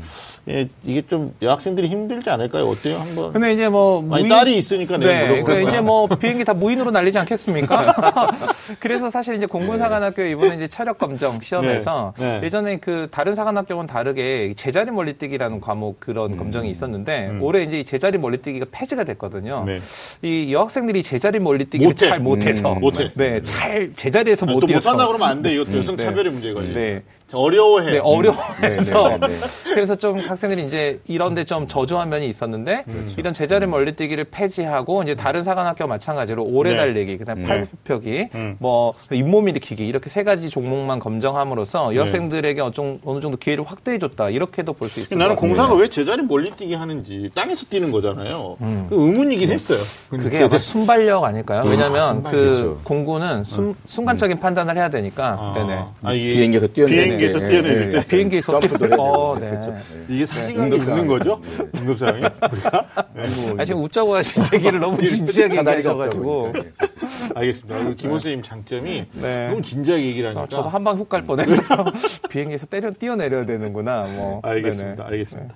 [0.49, 2.69] 예, 이게 좀 여학생들이 힘들지 않을까요?
[2.69, 2.99] 어때요?
[2.99, 3.33] 한번.
[3.33, 5.69] 근데 이제 뭐 아니, 딸이 있으니까 내가 네, 물어보는 그.
[5.69, 7.95] 이제 뭐 비행기 다 무인으로 날리지 않겠습니까?
[8.79, 12.47] 그래서 사실 이제 공군사관학교 이번에 이제 체력 검정 시험에서 네, 네.
[12.47, 16.37] 예전에 그 다른 사관학교는 다르게 제자리 멀리뛰기라는 과목 그런 음.
[16.37, 19.65] 검정이 있었는데 올해 이제 이 제자리 멀리뛰기가 폐지가 됐거든요.
[19.67, 19.81] 네.
[20.23, 22.09] 이 여학생들이 제자리 멀리뛰기를 못해.
[22.09, 23.09] 잘 못해서 음, 못해.
[23.17, 25.55] 네, 잘 제자리에서 아니, 못또 뛰어서 못한다 그러면 안 돼.
[25.55, 27.03] 이것도 여성 차별의 문제가 있 네.
[27.33, 27.93] 어려워해.
[27.93, 33.15] 네, 어려워해서 네, 네, 네, 그래서 좀 학생들이 이제 이런데 좀 저조한 면이 있었는데 그렇죠.
[33.19, 36.77] 이런 제자리 멀리뛰기를 폐지하고 이제 다른 사관학교와 마찬가지로 오래 네.
[36.77, 38.57] 달리기, 그다음 에 팔굽혀기, 음.
[38.61, 41.97] 뭐 잇몸 일으키기 이렇게 세 가지 종목만 검정함으로써 네.
[41.97, 45.23] 여학생들에게 어느 정도, 어느 정도 기회를 확대해줬다 이렇게도 볼 수 있습니다.
[45.25, 48.57] 나는 공사가 왜 제자리 멀리 뛰기 하는지 땅에서 뛰는 거잖아요.
[48.89, 49.79] 그 의문이긴 했어요.
[50.11, 51.65] 그게 제자- 아마 순발력 아닐까요?
[51.69, 52.81] 왜냐하면 그 순발력이죠.
[52.85, 55.37] 공군은 순, 순간적인 판단을 해야 되니까.
[55.41, 55.85] 아, 네네.
[56.05, 58.01] 아, 이게 비행기에서 뛰어내리는 비행기에서 게, 뛰어내릴 예, 때 예.
[58.01, 59.51] 아, 비행기에서 어, 되고, 네.
[59.51, 59.75] 그렇죠.
[59.75, 60.15] 예.
[60.15, 60.77] 이게 사실관계.
[60.77, 61.41] 있는 거죠?
[61.77, 63.23] 응급상황이 우리가 네.
[63.59, 66.13] 아, 지금 웃자고 하신 얘기를 너무 진지하게 그러니까.
[67.35, 67.95] 알겠습니다.
[67.95, 69.49] 김호 선생님 장점이 네.
[69.49, 70.43] 너무 진지하게 얘기를 하니까.
[70.45, 71.67] 아, 저도 한 방 훅 갈 뻔했어요.
[72.31, 74.03] 비행기에서 때려 뛰어내려야 되는구나.
[74.05, 74.41] 뭐.
[74.45, 75.05] 알겠습니다.
[75.05, 75.09] 네네.
[75.13, 75.55] 알겠습니다.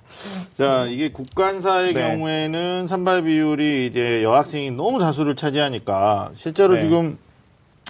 [0.57, 2.01] 자, 이게 국관사의 네.
[2.01, 6.81] 경우에는 선발 비율이 이제 여학생이 너무 다수를 차지하니까 실제로 네.
[6.81, 7.17] 지금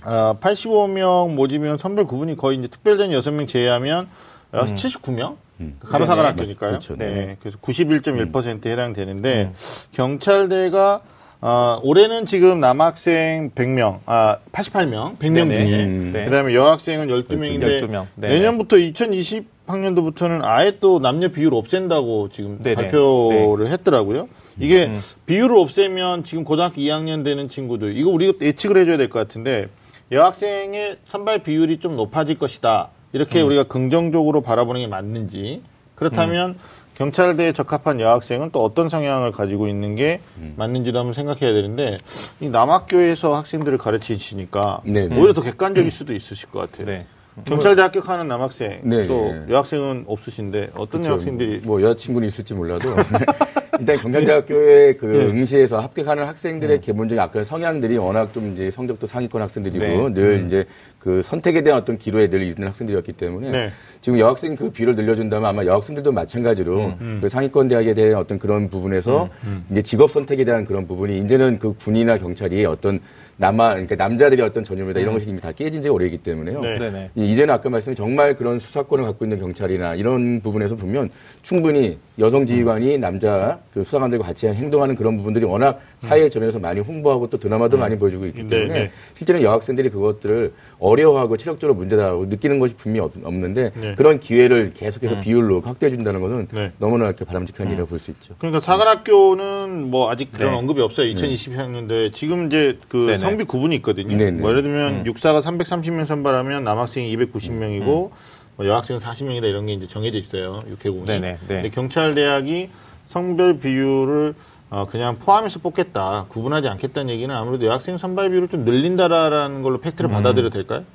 [0.05, 4.07] 어, 85명 모집이면 선발 구분이 거의 이제 특별전 6명 제외하면
[4.53, 5.35] 약 79명?
[5.79, 6.71] 간호사관 학교니까요.
[6.71, 6.95] 그렇죠.
[6.95, 7.05] 네.
[7.07, 7.37] 네.
[7.39, 9.51] 그래서 91.1%에 해당되는데
[9.93, 11.01] 경찰대가
[11.43, 15.65] 어, 올해는 지금 남학생 100명, 아 88명, 100명 네네.
[15.67, 16.11] 중에 음.
[16.13, 16.25] 네.
[16.25, 18.07] 그 다음에 여학생은 12명인데 12명.
[18.15, 18.27] 네.
[18.27, 22.75] 내년부터 2020학년도부터는 아예 또 남녀 비율 없앤다고 지금 네네.
[22.75, 24.29] 발표를 했더라고요.
[24.59, 24.99] 이게 음.
[25.25, 29.67] 비율을 없애면 지금 고등학교 2학년 되는 친구들 이거 우리가 예측을 해줘야 될 것 같은데
[30.11, 32.89] 여학생의 선발 비율이 좀 높아질 것이다.
[33.13, 33.47] 이렇게 음.
[33.47, 35.61] 우리가 긍정적으로 바라보는 게 맞는지
[35.95, 36.57] 그렇다면
[36.95, 40.53] 경찰대에 적합한 여학생은 또 어떤 성향을 가지고 있는 게 음.
[40.57, 41.97] 맞는지도 한번 생각해야 되는데
[42.39, 45.17] 이 남학교에서 학생들을 가르치시니까 네, 네.
[45.17, 46.87] 오히려 더 객관적일 수도 있으실 것 같아요.
[46.87, 47.05] 네.
[47.45, 49.45] 경찰대 합격하는 남학생 네, 또 네.
[49.49, 51.09] 여학생은 없으신데 어떤 그렇죠.
[51.11, 52.89] 여학생들이 뭐 여자친구는 있을지 몰라도
[53.79, 55.25] 일단 경찰대학교에 그 네.
[55.25, 60.13] 응시에서 합격하는 학생들의 기본적인 아까 성향들이 워낙 좀 이제 성적도 상위권 학생들이고 네.
[60.13, 60.65] 늘 이제
[60.99, 63.71] 그 선택에 대한 어떤 기로에 늘 있는 학생들이었기 때문에 네.
[64.01, 69.29] 지금 여학생 그 비율을 늘려준다면 아마 여학생들도 마찬가지로 그 상위권 대학에 대한 어떤 그런 부분에서
[69.71, 72.99] 이제 직업 선택에 대한 그런 부분이 이제는 그 군이나 경찰이 어떤
[73.37, 76.61] 남아 그러니까 남자들의 어떤 전유물이다 이런 것이 이미 다 깨진 지가 오래이기 때문에요.
[76.61, 76.73] 네.
[76.75, 77.09] 네네.
[77.15, 81.09] 이- 이제는 아까 말씀드린 정말 그런 수사권을 갖고 있는 경찰이나 이런 부분에서 보면
[81.41, 87.29] 충분히 여성 지휘관이 남자 그 수사관들과 같이 행동하는 그런 부분들이 워낙 사회 전에서 많이 홍보하고
[87.29, 88.91] 또 드라마도 많이 보여주고 있기 네, 때문에 네.
[89.15, 93.95] 실제로 여학생들이 그것들을 어려워하고 체력적으로 문제다라고 느끼는 것이 분명히 없- 없는데 네.
[93.95, 96.71] 그런 기회를 계속해서 비율로 확대해 준다는 것은 네.
[96.77, 98.33] 너무나 이렇게 바람직한 일이라고 볼 수 있죠.
[98.39, 100.57] 그러니까 사관학교는 뭐 아직 그런 네.
[100.57, 101.13] 언급이 없어요.
[101.13, 103.05] 2020학년도에 지금 이제 그.
[103.21, 104.17] 성비 구분이 있거든요.
[104.17, 104.41] 네네.
[104.41, 110.17] 뭐 예를 들면 육사가 330명 선발하면 남학생이 290명이고 뭐 여학생은 40명이다 이런 게 이제 정해져
[110.17, 110.61] 있어요.
[110.69, 111.05] 육해공이.
[111.05, 111.31] 네네.
[111.31, 111.37] 네.
[111.47, 112.69] 근데 경찰 대학이
[113.07, 114.35] 성별 비율을
[114.69, 120.09] 어, 그냥 포함해서 뽑겠다, 구분하지 않겠다는 얘기는 아무래도 여학생 선발 비율을 좀 늘린다라는 걸로 팩트를
[120.09, 120.85] 받아들여도 될까요?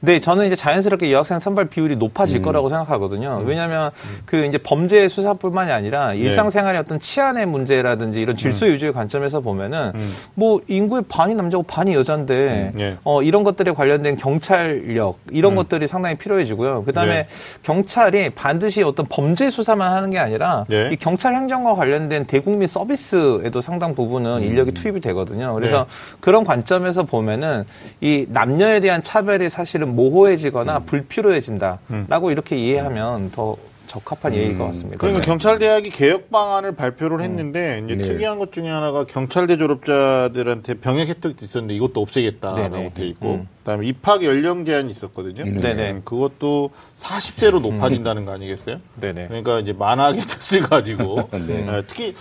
[0.00, 3.42] 네, 저는 이제 자연스럽게 여학생 선발 비율이 높아질 거라고 생각하거든요.
[3.44, 3.90] 왜냐하면
[4.26, 9.92] 그 이제 범죄 수사뿐만이 아니라 일상생활의 어떤 치안의 문제라든지 이런 질서 유지의 관점에서 보면은
[10.34, 12.96] 뭐 인구의 반이 남자고 반이 여자인데 네.
[13.02, 16.84] 어 이런 것들에 관련된 경찰력 이런 것들이 상당히 필요해지고요.
[16.84, 17.28] 그다음에 네.
[17.64, 20.90] 경찰이 반드시 어떤 범죄 수사만 하는 게 아니라 네.
[20.92, 25.54] 이 경찰 행정과 관련된 대국민 서비스에도 상당 부분은 인력이 투입이 되거든요.
[25.54, 25.86] 그래서
[26.20, 27.64] 그런 관점에서 보면은
[28.00, 33.56] 이 남녀에 대한 차별이 사실은 모호해지거나 불필요해진다라고 이렇게 이해하면 더
[33.88, 34.98] 적합한 예의인 것 같습니다.
[34.98, 35.26] 그러니까 네.
[35.26, 38.04] 경찰대학이 개혁 방안을 발표를 했는데 이제 네.
[38.04, 42.94] 특이한 것 중에 하나가 경찰대 졸업자들한테 병역 혜택도 있었는데 이것도 없애겠다라고 네네.
[42.94, 43.48] 돼 있고 음.
[43.60, 45.50] 그다음에 입학 연령 제한이 있었거든요.
[45.50, 45.60] 음.
[45.60, 45.90] 네네.
[45.90, 48.76] 음, 그것도 40세로 높아진다는 거 아니겠어요?
[49.00, 49.28] 네네.
[49.28, 51.66] 그러니까 이제 만화계 뜻을 가지고 네.
[51.66, 52.14] 예, 특히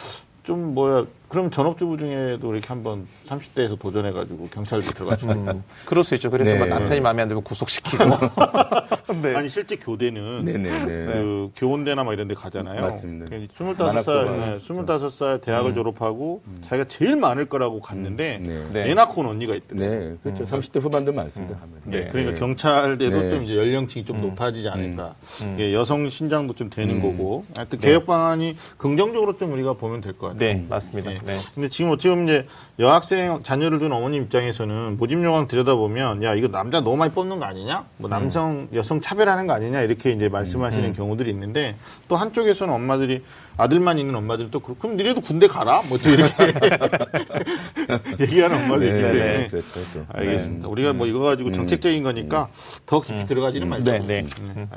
[0.43, 6.29] 좀 뭐야 그럼 전업주부 중에도 이렇게 한번 30대에서 도전해가지고 경찰대 들어가시고 음, 그럴 수 있죠.
[6.31, 6.59] 그래서 네.
[6.59, 8.03] 막 남편이 마음에 안 들면 구속시키고.
[9.21, 9.35] 네.
[9.35, 11.05] 아니 실제 교대는 네네네.
[11.05, 12.81] 그 교원대나 막 이런 데 가잖아요.
[12.81, 13.25] 맞습니다.
[13.25, 14.23] 그러니까 25살, 만학도가.
[14.45, 18.63] 네, 25살 대학을 졸업하고 자기가 제일 많을 거라고 갔는데 네.
[18.71, 18.89] 네.
[18.89, 19.89] 애 낳고 온 언니가 있더라고요.
[20.11, 20.43] 네, 그렇죠.
[20.45, 21.57] 30대 후반도 많습니다.
[21.83, 23.29] 네, 그러니까 경찰대도 네.
[23.29, 25.15] 좀 이제 연령층이 좀 높아지지 않을까.
[25.59, 27.43] 예, 여성 신장도 좀 되는 거고.
[27.55, 30.39] 하여튼 개혁 방안이 긍정적으로 좀 우리가 보면 될 것 같아요.
[30.53, 31.16] 네, 맞습니다.
[31.23, 31.33] 네.
[31.33, 31.39] 네.
[31.55, 32.47] 근데 지금 어떻게 보면 이제
[32.79, 37.45] 여학생 자녀를 둔 어머님 입장에서는 모집 요강 들여다보면 야 이거 남자 너무 많이 뽑는 거
[37.45, 37.85] 아니냐?
[37.97, 39.81] 뭐 남성 여성 차별하는 거 아니냐?
[39.81, 41.75] 이렇게 이제 말씀하시는 경우들이 있는데
[42.07, 43.23] 또 한쪽에서는 엄마들이
[43.57, 45.81] 아들만 있는 엄마들이 또 그럼 그럼 니네도 군대 가라?
[45.83, 46.33] 뭐 또 이렇게
[48.21, 49.79] 얘기하는 엄마도 있기 네, 때문에 네, 그렇죠.
[49.93, 50.05] 또.
[50.13, 50.67] 알겠습니다.
[50.67, 52.49] 우리가 뭐 이거 가지고 정책적인 거니까
[52.85, 53.91] 더 깊이 들어가지는 말죠.
[53.91, 54.27] 네, 네.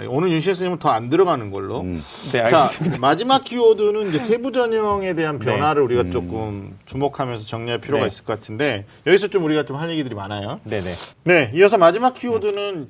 [0.09, 1.81] 오늘 윤시혜 선생님은 더 안 들어가는 걸로.
[1.81, 1.95] 음.
[2.33, 2.99] 네, 자, 알겠습니다.
[3.01, 6.11] 마지막 키워드는 이제 세부 전형에 대한 변화를 우리가 음.
[6.13, 8.09] 조금 주목하면서 정리할 필요가 네.
[8.09, 10.61] 있을 것 같은데 여기서 좀 우리가 좀 할 얘기들이 많아요.
[10.65, 10.93] 네 네.
[11.25, 12.89] 네, 이어서 마지막 키워드는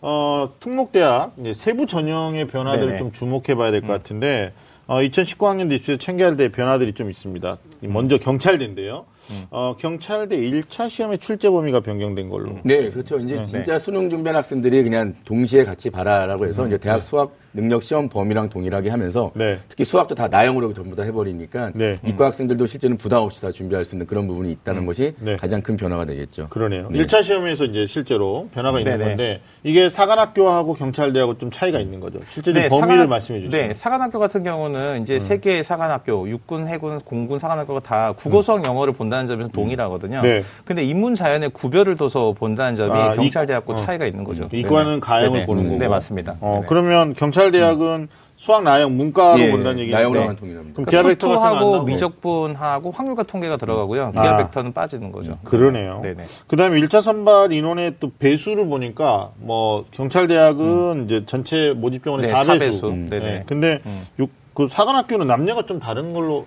[0.00, 2.96] 어, 특목대학 세부 전형의 변화들을 네네.
[2.96, 2.98] 음.
[2.98, 4.52] 좀 주목해 봐야 될 것 같은데
[4.86, 7.56] 어, 2019학년도 입시에서 챙겨야 될 변화들이 좀 있습니다.
[7.82, 9.06] 먼저 경찰대인데요.
[9.30, 9.46] 음.
[9.50, 12.58] 어, 경찰대 1차 시험의 출제 범위가 변경된 걸로.
[12.62, 13.18] 네, 그렇죠.
[13.18, 18.08] 이제 진짜 수능 준비한 학생들이 그냥 동시에 같이 봐라라고 해서 이제 대학 수학 능력 시험
[18.08, 19.58] 범위랑 동일하게 하면서 네.
[19.68, 21.96] 특히 수학도 다 나형으로 전부 다 해버리니까 네.
[22.04, 25.36] 이과 학생들도 실제는 부담 없이 다 준비할 수 있는 그런 부분이 있다는 것이 네.
[25.36, 26.48] 가장 큰 변화가 되겠죠.
[26.50, 26.88] 그러네요.
[26.90, 26.98] 네.
[27.04, 29.04] 1차 시험에서 이제 실제로 변화가 있는 네네.
[29.10, 32.18] 건데 이게 사관학교하고 경찰대하고 좀 차이가 있는 거죠.
[32.28, 33.56] 실제로 네, 범위를 사관학- 말씀해 주시죠.
[33.56, 38.92] 네, 사관학교 같은 경우는 이제 세계 사관학교, 육군, 해군, 공군 사관학교가 다 국어 수학 영어를
[38.94, 40.22] 본다는 점에서 동일하거든요.
[40.22, 40.42] 네.
[40.64, 43.76] 근데 인문 자연의 구별을 둬서 본다는 점이 아, 이- 경찰대학교 어.
[43.76, 44.48] 차이가 있는 거죠.
[44.52, 45.00] 이과는 네네.
[45.00, 45.46] 가형을 네네.
[45.46, 45.78] 보는 거고.
[45.78, 46.36] 네, 맞습니다.
[46.40, 46.62] 어.
[46.68, 49.96] 그러면 경찰 대학은 수학, 나영, 문과로 예, 본다는 얘기인데.
[49.96, 50.74] 나영랑은 동일합니다.
[50.74, 51.84] 그럼 그러니까 기하 벡터 같은 나오고.
[51.84, 54.12] 미적분하고 확률과 통계가 들어가고요.
[54.14, 54.22] 아.
[54.22, 55.38] 기하 벡터는 빠지는 거죠.
[55.44, 56.00] 그러네요.
[56.02, 56.24] 네네.
[56.46, 62.34] 그 다음에 1차 선발 인원의 또 배수를 보니까, 뭐, 경찰 대학은 이제 전체 모집병원의 네,
[62.34, 62.44] 4배수.
[62.44, 62.86] 사배수.
[62.90, 63.10] 네.
[63.10, 63.42] 네네.
[63.46, 63.80] 근데,
[64.18, 66.46] 육, 그 사관학교는 남녀가 좀 다른 걸로.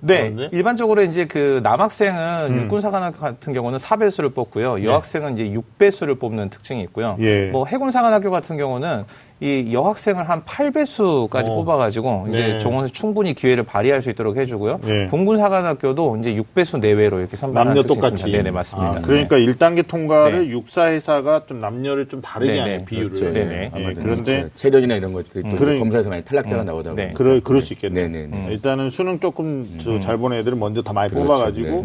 [0.00, 0.56] 네, 그런데?
[0.56, 2.60] 일반적으로 이제 그 남학생은 음.
[2.62, 4.84] 육군사관학교 같은 경우는 4배수를 뽑고요.
[4.84, 5.44] 여학생은 이제
[5.78, 7.16] 6배수를 뽑는 특징이 있고요.
[7.18, 7.46] 예.
[7.50, 9.04] 뭐 해군사관학교 같은 경우는
[9.40, 11.54] 이 여학생을 한 8배수까지 어.
[11.56, 12.32] 뽑아가지고 네.
[12.32, 14.80] 이제 정원에서 충분히 기회를 발휘할 수 있도록 해주고요.
[14.88, 15.06] 예.
[15.06, 18.14] 공군사관학교도 이제 6배수 내외로 이렇게 선발하는 남녀 똑같이.
[18.14, 18.36] 있습니다.
[18.38, 18.90] 네네, 맞습니다.
[18.90, 20.50] 아, 그러니까 1단계 통과를 네.
[20.50, 22.60] 육사회사가 좀 남녀를 좀 다르게 네네.
[22.62, 23.10] 하는 비율을.
[23.10, 23.32] 그렇죠.
[23.32, 23.54] 네네.
[23.54, 24.54] 예, 아마도 그런데 그렇죠.
[24.56, 27.02] 체력이나 이런 것들이 또 그러니- 검사에서 많이 탈락자가 나오다 네.
[27.02, 27.18] 보니까.
[27.18, 28.08] 그럴, 그럴 수 있겠네.
[28.08, 28.48] 네네네.
[28.50, 31.26] 일단은 수능 조금 저잘 보는 애들은 먼저 더 많이 그렇죠.
[31.28, 31.84] 뽑아가지고.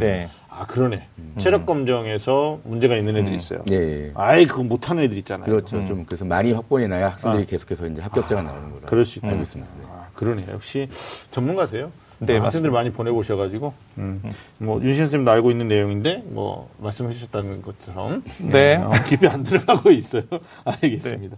[0.53, 0.59] 네.
[0.59, 1.07] 아, 그러네.
[1.39, 3.63] 체력 검정에서 문제가 있는 애들이 있어요.
[3.71, 4.11] 예, 예.
[4.15, 5.45] 아이, 그거 못하는 애들 있잖아요.
[5.45, 5.83] 그렇죠.
[5.85, 7.45] 좀 그래서 많이 확보해 놔야 학생들이 아.
[7.47, 8.85] 계속해서 이제 합격자가 나오는 거라.
[8.85, 9.29] 그럴 수 있다.
[9.29, 9.71] 알고 있습니다.
[9.79, 9.85] 네.
[9.89, 10.45] 아, 그러네.
[10.51, 10.89] 역시
[11.31, 11.91] 전문가세요.
[12.25, 12.71] 네, 아, 학생들 맞습니다.
[12.71, 14.21] 많이 보내보셔가지고, 음.
[14.57, 18.23] 뭐, 윤신 선생님도 알고 있는 내용인데, 뭐, 말씀해 주셨다는 것처럼.
[18.51, 18.75] 네.
[18.75, 20.23] 어, 깊이 안 들어가고 있어요.
[20.65, 21.37] 알겠습니다.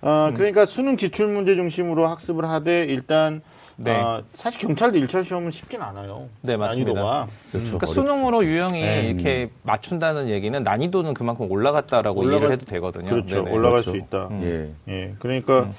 [0.00, 3.42] 어, 그러니까 수능 기출 문제 중심으로 학습을 하되, 일단,
[3.76, 3.90] 네.
[3.90, 6.28] 어, 사실 경찰도 1차 시험은 쉽진 않아요.
[6.42, 6.92] 네, 맞습니다.
[6.92, 7.26] 난이도가.
[7.50, 7.64] 그렇죠.
[7.66, 9.08] 그러니까 수능으로 유형이 네.
[9.08, 13.08] 이렇게 맞춘다는 얘기는 난이도는 그만큼 올라갔다라고 올라가- 이해를 해도 되거든요.
[13.10, 13.36] 그렇죠.
[13.42, 13.50] 네네.
[13.50, 13.90] 올라갈 그렇죠.
[13.92, 14.28] 수 있다.
[14.42, 14.70] 예.
[14.88, 15.70] 예, 그러니까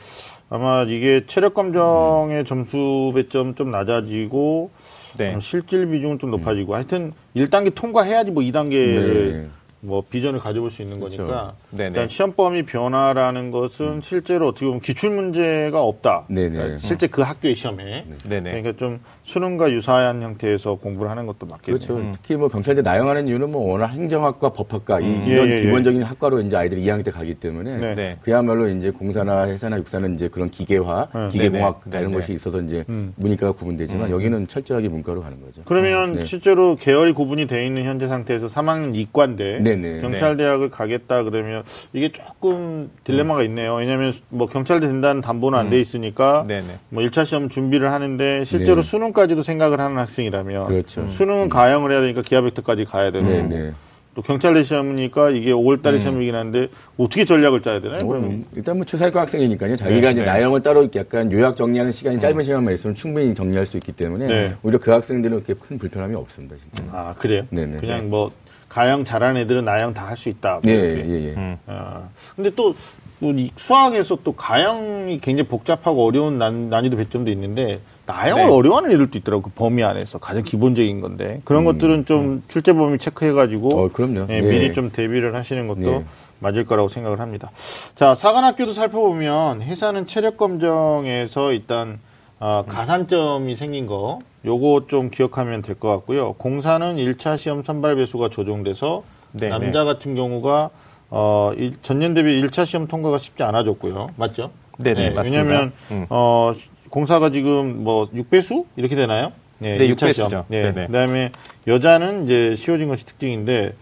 [0.54, 4.70] 아마 이게 체력 검정의 점수 배점 좀 낮아지고
[5.18, 5.34] 네.
[5.34, 9.50] 어, 실질 비중은 좀 높아지고 하여튼 1단계 통과해야지 뭐 2단계를 네.
[9.80, 11.26] 뭐 비전을 가져볼 수 있는 그렇죠.
[11.26, 11.88] 거니까 네네.
[11.88, 16.26] 일단 시험 범위 변화라는 것은 실제로 어떻게 보면 기출 문제가 없다.
[16.28, 16.50] 네네.
[16.50, 18.52] 그러니까 실제 그 학교의 시험에 네네.
[18.52, 21.78] 그러니까 좀 수능과 유사한 형태에서 공부를 하는 것도 맞겠네요.
[21.80, 22.12] 그렇죠.
[22.14, 25.26] 특히 뭐 경찰대 나영하는 이유는 뭐 워낙 행정학과, 법학과 이- 음.
[25.28, 25.62] 이런 예, 예, 예.
[25.62, 27.96] 기본적인 학과로 이제 아이들이 2학년 때 가기 때문에 네.
[27.96, 28.18] 네.
[28.22, 31.28] 그야말로 이제 공사나 회사나 육사는 이제 그런 기계화, 네.
[31.30, 32.00] 기계공학 네네.
[32.02, 32.22] 이런 네네.
[32.22, 33.14] 것이 있어서 이제 음.
[33.16, 35.62] 문이과가 구분되지만 여기는 철저하게 문과로 가는 거죠.
[35.66, 36.26] 그러면 네.
[36.26, 40.02] 실제로 계열이 구분이 돼 있는 현재 상태에서 3학년 이과인데 네네.
[40.02, 43.76] 경찰대학을 가겠다 그러면 이게 조금 딜레마가 있네요.
[43.76, 46.78] 왜냐하면 뭐 경찰대 된다는 담보는 안 돼 있으니까 네네.
[46.90, 48.82] 뭐 1차 시험 준비를 하는데 실제로 네.
[48.84, 51.08] 수능 까지도 생각을 하는 학생이라면 그렇죠.
[51.08, 53.72] 수능은 가형을 해야 되니까 기하벡터까지 가야 되고 네 네.
[54.16, 58.00] 또 경찰대 시험이니까 이게 5월달에 시험이긴 한데 어떻게 전략을 짜야 되나요?
[58.02, 58.46] 뭐, 그러면?
[58.56, 59.76] 일단 뭐 추사일과 학생이니까요.
[59.78, 60.28] 자기가 네, 이제 네.
[60.28, 64.28] 나영을 따로 이렇게 약간 요약 정리하는 시간이 짧은 시간만 있으면 충분히 정리할 수 있기 때문에
[64.28, 64.54] 네.
[64.62, 66.56] 오히려 그 학생들은 그렇게 큰 불편함이 없습니다.
[66.76, 66.92] 진짜.
[66.96, 67.44] 아 그래요?
[67.50, 67.78] 네네.
[67.78, 68.32] 그냥 뭐
[68.70, 70.60] 가형 잘하는 애들은 나형 다 할 수 있다.
[70.68, 71.10] 예, 뭐 이렇게.
[71.10, 71.34] 예, 예.
[71.36, 71.58] 음.
[71.68, 72.04] 아,
[72.36, 72.76] 근데 또,
[73.20, 78.54] 또이 수학에서 또 가형이 굉장히 복잡하고 어려운 난, 난이도 배점도 있는데, 나형을 네.
[78.54, 80.18] 어려워하는 애들도 있더라고, 그 범위 안에서.
[80.18, 81.42] 가장 기본적인 건데.
[81.46, 83.80] 그런 것들은 좀 출제 범위 체크해가지고, 음.
[83.80, 84.28] 어, 그럼요.
[84.30, 84.42] 예, 예.
[84.42, 86.04] 미리 좀 대비를 하시는 것도 예.
[86.39, 87.52] 맞을 거라고 생각을 합니다.
[87.96, 92.00] 자, 사관학교도 살펴보면, 회사는 체력 검정에서 일단,
[92.39, 96.34] 아, 가산점이 생긴 거, 요거 좀 기억하면 될 것 같고요.
[96.34, 100.70] 공사는 1차 시험 선발 배수가 조정돼서, 네, 남자 같은 경우가
[101.16, 104.08] 어, 일- 전년 대비 1차 시험 통과가 쉽지 않아졌고요.
[104.18, 104.50] 맞죠?
[104.80, 105.44] 네네, 맞습니다.
[105.44, 106.06] 왜냐면 음.
[106.10, 106.54] 어,
[106.94, 109.32] 공사가 지금 뭐 6배수 이렇게 되나요?
[109.58, 110.30] 네, 1차 6배수죠.
[110.30, 110.44] 시험.
[110.48, 110.62] 네.
[110.62, 110.86] 네네.
[110.86, 111.32] 그다음에
[111.66, 113.74] 여자는 이제 쉬워진 것이 특징인데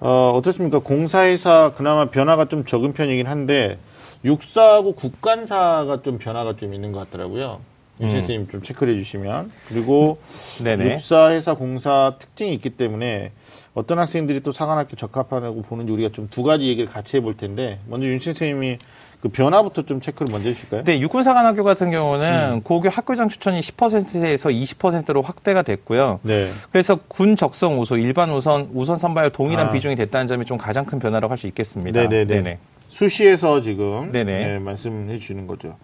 [0.00, 0.80] 어, 어떻습니까?
[0.80, 3.78] 공사회사 그나마 변화가 좀 적은 편이긴 한데
[4.24, 7.60] 육사하고 국간사가 좀 변화가 좀 있는 것 같더라고요.
[8.00, 8.20] 유신 음.
[8.22, 10.18] 선생님 좀 체크를 해주시면 그리고
[10.60, 10.94] 네네.
[10.94, 13.30] 육사 회사 공사 특징이 있기 때문에
[13.74, 18.08] 어떤 학생들이 또 사관학교 적합하다고 보는지 우리가 좀 두 가지 얘기를 같이 해볼 텐데 먼저
[18.08, 18.78] 윤 선생님이
[19.20, 20.84] 그 변화부터 좀 체크를 먼저 해주실까요?
[20.84, 22.60] 네, 육군사관학교 같은 경우는 음.
[22.62, 26.20] 고교 학교장 추천이 10%에서 20%로 확대가 됐고요.
[26.22, 26.46] 네.
[26.70, 29.70] 그래서 군 적성 우수, 일반 우선, 우선 선발 동일한 아.
[29.70, 32.00] 비중이 됐다는 점이 좀 가장 큰 변화라고 할 수 있겠습니다.
[32.02, 32.24] 네네네.
[32.26, 32.58] 네네.
[32.88, 34.46] 수시에서 지금 네네.
[34.46, 35.76] 네, 말씀해 주시는 거죠.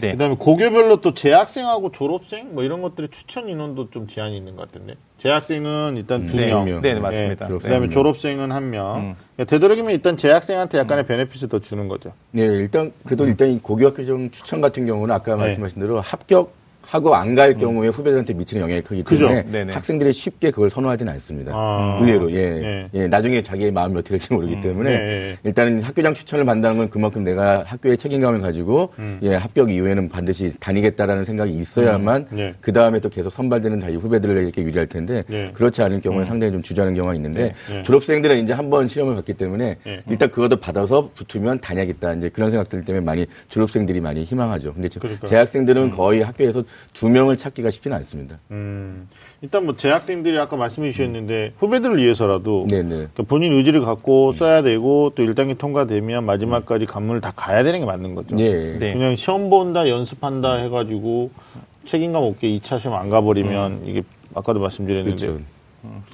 [0.00, 0.12] 네.
[0.12, 4.94] 그다음에 고교별로 또 재학생하고 졸업생 뭐 이런 것들의 추천 인원도 좀 제한이 있는 것 같은데
[5.18, 6.82] 재학생은 일단 두 네, 명, 명.
[6.82, 7.48] 네, 네, 맞습니다.
[7.48, 7.58] 네.
[7.58, 7.90] 그다음에 음.
[7.90, 8.96] 졸업생은 한 명.
[8.96, 9.14] 음.
[9.34, 12.12] 그러니까 되도록이면 일단 재학생한테 약간의 베네핏을 더 주는 거죠.
[12.30, 15.42] 네, 일단 그래도 일단 이 고교학교 좀 추천 같은 경우는 아까 네.
[15.42, 16.57] 말씀하신 대로 합격
[16.88, 19.04] 하고 안 갈 경우에 후배들한테 미치는 영향이 크기.
[19.04, 19.72] 때문에.
[19.74, 21.52] 학생들이 쉽게 그걸 선호하지는 않습니다.
[21.54, 21.98] 아.
[22.00, 22.48] 의외로 예.
[22.48, 22.88] 네.
[22.94, 25.36] 예, 나중에 자기의 마음이 어떻게 될지 모르기 때문에 네, 네.
[25.44, 29.18] 일단은 학교장 추천을 받는다는 건 그만큼 내가 학교에 책임감을 가지고 음.
[29.22, 32.54] 예, 합격 이후에는 반드시 다니겠다라는 생각이 있어야만 네.
[32.62, 35.50] 그 다음에 또 계속 선발되는 자기 후배들에게 유리할 텐데 네.
[35.52, 37.52] 그렇지 않은 경우에 상당히 좀 주저하는 경우가 있는데.
[37.84, 40.02] 졸업생들은 이제 한 번 시험을 봤기 때문에 네.
[40.10, 44.72] 일단 그것도 받아서 붙으면 다녀야겠다 이제 그런 생각들 때문에 많이 졸업생들이 많이 희망하죠.
[44.74, 44.88] 근데.
[45.04, 45.16] 음.
[45.26, 46.62] 재학생들은 거의 학교에서
[46.92, 48.38] 두 명을 찾기가 쉽지는 않습니다.
[48.50, 49.08] 음,
[49.40, 52.88] 일단 뭐 재학생들이 아까 말씀해 주셨는데 후배들을 위해서라도 네네.
[52.88, 57.86] 그러니까 본인 의지를 갖고 써야 되고 또 1단계 통과되면 마지막까지 관문을 다 가야 되는 게
[57.86, 58.36] 맞는 거죠.
[58.38, 58.78] 예.
[58.78, 58.92] 네.
[58.92, 61.30] 그냥 시험 본다, 연습한다 해가지고
[61.86, 64.02] 책임감 없게 2차 시험 안 가버리면 이게
[64.34, 65.40] 아까도 말씀드렸는데 그렇죠.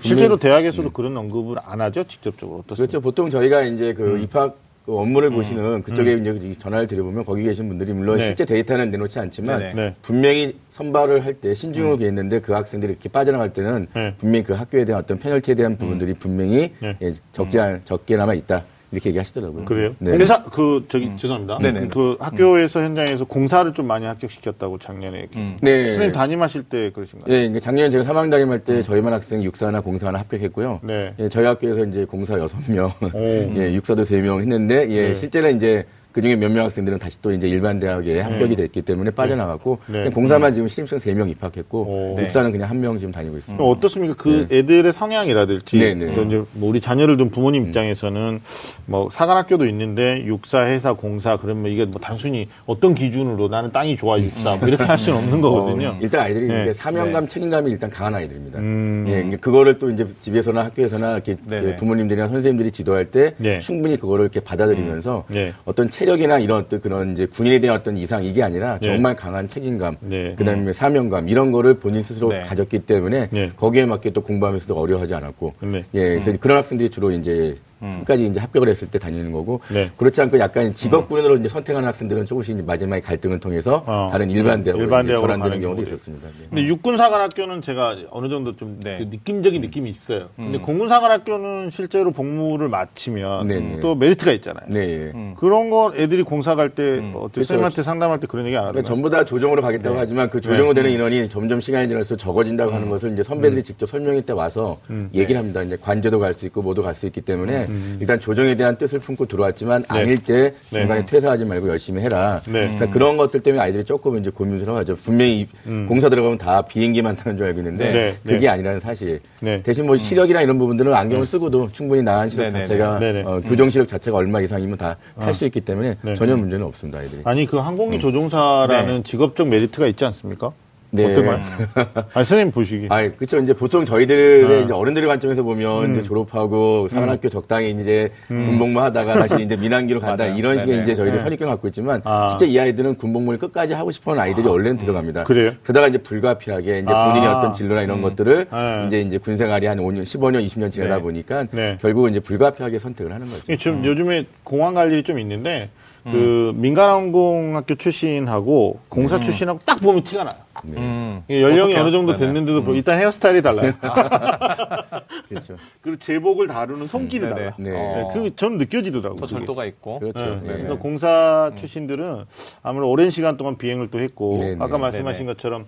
[0.03, 2.91] 실제로 대학에서도 그런 언급을 안 하죠, 직접적으로 어떻습니까?
[2.91, 3.01] 그렇죠.
[3.01, 6.37] 보통 저희가 이제 그 입학 그 업무를 보시는 그쪽에 음.
[6.37, 8.27] 이제 전화를 드려보면 거기 계신 분들이 물론 네.
[8.27, 9.75] 실제 데이터는 내놓지 않지만 네네.
[9.75, 9.95] 네.
[10.03, 14.15] 분명히 선발을 할 때 신중하게 했는데 그 학생들이 이렇게 빠져나갈 때는 네.
[14.19, 16.97] 분명히 그 학교에 대한 어떤 페널티에 대한 부분들이 분명히 네.
[17.03, 18.63] 예, 적지 않, 적게나마 있다
[18.95, 19.65] 이렇게 얘기하시더라고요.
[19.65, 19.95] 그래요?
[19.99, 20.17] 네.
[20.17, 21.59] 공사 그 저기 죄송합니다.
[21.59, 21.89] 네네.
[21.89, 25.27] 그 학교에서 현장에서 공사를 좀 많이 합격시켰다고 작년에.
[25.37, 25.57] 음.
[25.61, 25.91] 네.
[25.91, 27.33] 선생님 담임하실 때 그러신가요?
[27.33, 30.81] 예, 그러니까 작년에 제가 3학 담임할 때 저희만 학생 육사나 공사나 합격했고요.
[30.83, 31.15] 네.
[31.19, 33.55] 예, 저희 학교에서 이제 공사 6명, 오.
[33.61, 35.15] 예, 육사도 3명 했는데, 예, 네.
[35.15, 39.79] 실제는 이제 그 중에 몇명 학생들은 다시 또 이제 일반 대학에 합격이 됐기 때문에 빠져나갔고,
[39.89, 40.11] 네.
[40.11, 42.15] 공사만 지금 신입생 3명 입학했고, 오.
[42.23, 43.65] 육사는 그냥 한 명 지금 다니고 있습니다.
[43.65, 44.15] 어떻습니까?
[44.17, 46.15] 그 애들의 성향이라든지 네, 네.
[46.15, 48.41] 또 이제 뭐 우리 자녀를 둔 부모님 입장에서는
[48.87, 54.21] 뭐 사관학교도 있는데 육사, 회사, 공사 그러면 이게 뭐 단순히 어떤 기준으로 나는 땅이 좋아
[54.21, 55.89] 육사 뭐 이렇게 할 수는 없는 거거든요.
[55.89, 56.63] 어, 일단 아이들이 네.
[56.65, 58.59] 이제 사명감, 책임감이 일단 강한 아이들입니다.
[58.59, 59.05] 음.
[59.09, 61.37] 예, 그거를 또 이제 집에서나 학교에서나 이렇게.
[61.49, 63.59] 그 부모님들이나 선생님들이 지도할 때 네.
[63.61, 65.53] 충분히 그거를 이렇게 받아들이면서 네.
[65.65, 68.89] 어떤 체력이나 이런 어떤 그런 이제 군인에 대한 어떤 이상 이게 아니라 네.
[68.89, 70.35] 정말 강한 책임감, 네.
[70.37, 72.43] 그다음에 사명감 이런 거를 본인 스스로 네.
[72.43, 73.51] 가졌기 때문에 네.
[73.57, 75.85] 거기에 맞게 또 공부하면서도 어려워하지 않았고, 네.
[75.95, 79.91] 예, 그래서 그런 학생들이 주로 이제 끝까지 이제 합격을 했을 때 다니는 거고 네.
[79.97, 84.09] 그렇지 않고 약간 직업군으로 이제 선택하는 학생들은 조금씩 이제 마지막에 갈등을 통해서 어.
[84.11, 86.29] 다른 일반 대학으로 일반 대학으로 전환되는 경우도 있었습니다.
[86.29, 86.47] 네.
[86.49, 88.99] 근데 육군사관학교는 제가 어느 정도 좀 네.
[88.99, 90.29] 그 느낌적인 느낌이 있어요.
[90.37, 93.81] 근데 공군사관학교는 실제로 복무를 마치면 네, 네.
[93.81, 94.67] 또 메리트가 있잖아요.
[94.69, 94.81] 네.
[94.81, 95.35] 예.
[95.37, 97.45] 그런 거 애들이 공사 갈때 어떻게 그렇죠.
[97.45, 98.73] 선생님한테 상담할 때 그런 얘기 안 하나요?
[98.73, 102.89] 그러니까 전부 다 조정으로 가겠다고 하지만 그 조정으로 되는 인원이 점점 시간이 지날수록 적어진다고 하는
[102.89, 104.79] 것을 이제 선배들이 직접 설명회 때 와서
[105.15, 105.63] 얘기를 합니다.
[105.63, 107.64] 이제 관제도 갈 수 있고 모두 갈 수 있기 때문에
[108.01, 112.41] 일단 조정에 대한 뜻을 품고 들어왔지만 아닐 때 중간에 퇴사하지 말고 열심히 해라.
[112.47, 112.69] 네.
[112.69, 114.97] 그러니까 그런 것들 때문에 아이들이 조금 이제 고민스러워하죠.
[114.97, 115.49] 분명히
[115.89, 118.17] 공사 들어가면 다 비행기만 타는 줄 알고 있는데 네.
[118.23, 118.49] 그게 네.
[118.49, 119.21] 아니라는 사실.
[119.41, 119.63] 네.
[119.63, 122.51] 대신 뭐 시력이나 이런 부분들은 안경을 쓰고도 충분히 나은 시력.
[122.51, 123.23] 자체가 네네.
[123.23, 126.15] 어, 교정 시력 자체가 얼마 이상이면 다 탈수 있기 때문에 네.
[126.15, 127.23] 전혀 문제는 없습니다 아이들이.
[127.25, 130.53] 아니 그 항공기 조종사라는 직업적 메리트가 있지 않습니까?
[130.95, 131.11] 네.
[131.11, 131.39] 어떤가요?
[132.15, 132.87] 아니 선생님 보시기.
[132.89, 133.39] 아, 그렇죠.
[133.39, 134.65] 이제 보통 저희들의 아.
[134.65, 140.27] 이제 어른들의 관점에서 보면 이제 졸업하고 사관학교 적당히 이제 군복무 하다가 다시 이제 민항기로 간다.
[140.27, 140.83] 이런 식의 네네.
[140.85, 141.25] 이제 저희들 네.
[141.25, 142.29] 선입견 갖고 있지만 아.
[142.31, 145.25] 실제 이 아이들은 군복무를 끝까지 하고 싶어하는 아이들이 원래는 들어갑니다.
[145.25, 145.53] 그래요?
[145.65, 147.09] 그러다가 이제 불가피하게 이제 아.
[147.09, 148.85] 본인의 어떤 진로나 이런 것들을 네.
[148.87, 151.03] 이제 이제 군 생활이 한 5년, 15년, 20년 지나다 네.
[151.03, 151.77] 보니까 네.
[151.81, 153.57] 결국은 이제 불가피하게 선택을 하는 거죠.
[153.57, 155.71] 지금 요즘에 공항 갈 일이 좀 있는데
[156.05, 160.35] 그 민간항공학교 출신하고 공사 출신하고 딱 보면 티가 나요.
[160.63, 160.77] 네.
[160.77, 161.23] 음.
[161.29, 161.81] 이게 연령이 어떡해요?
[161.83, 162.27] 어느 정도 네네.
[162.27, 163.73] 됐는데도 불- 일단 헤어스타일이 달라요.
[165.29, 165.57] 그렇죠.
[165.81, 167.35] 그리고 제복을 다루는 손길이 네네.
[167.35, 167.55] 달라.
[167.59, 167.71] 네.
[167.75, 168.11] 어.
[168.13, 169.19] 그전 느껴지더라고요.
[169.19, 169.39] 더 그게.
[169.39, 169.99] 절도가 있고.
[170.01, 170.19] 그렇죠.
[170.27, 170.35] 네.
[170.37, 170.47] 네.
[170.49, 172.25] 그러니까 공사 출신들은
[172.63, 174.57] 아무래도 오랜 시간 동안 비행을 또 했고 네, 네.
[174.61, 175.25] 아까 말씀하신.
[175.27, 175.65] 것처럼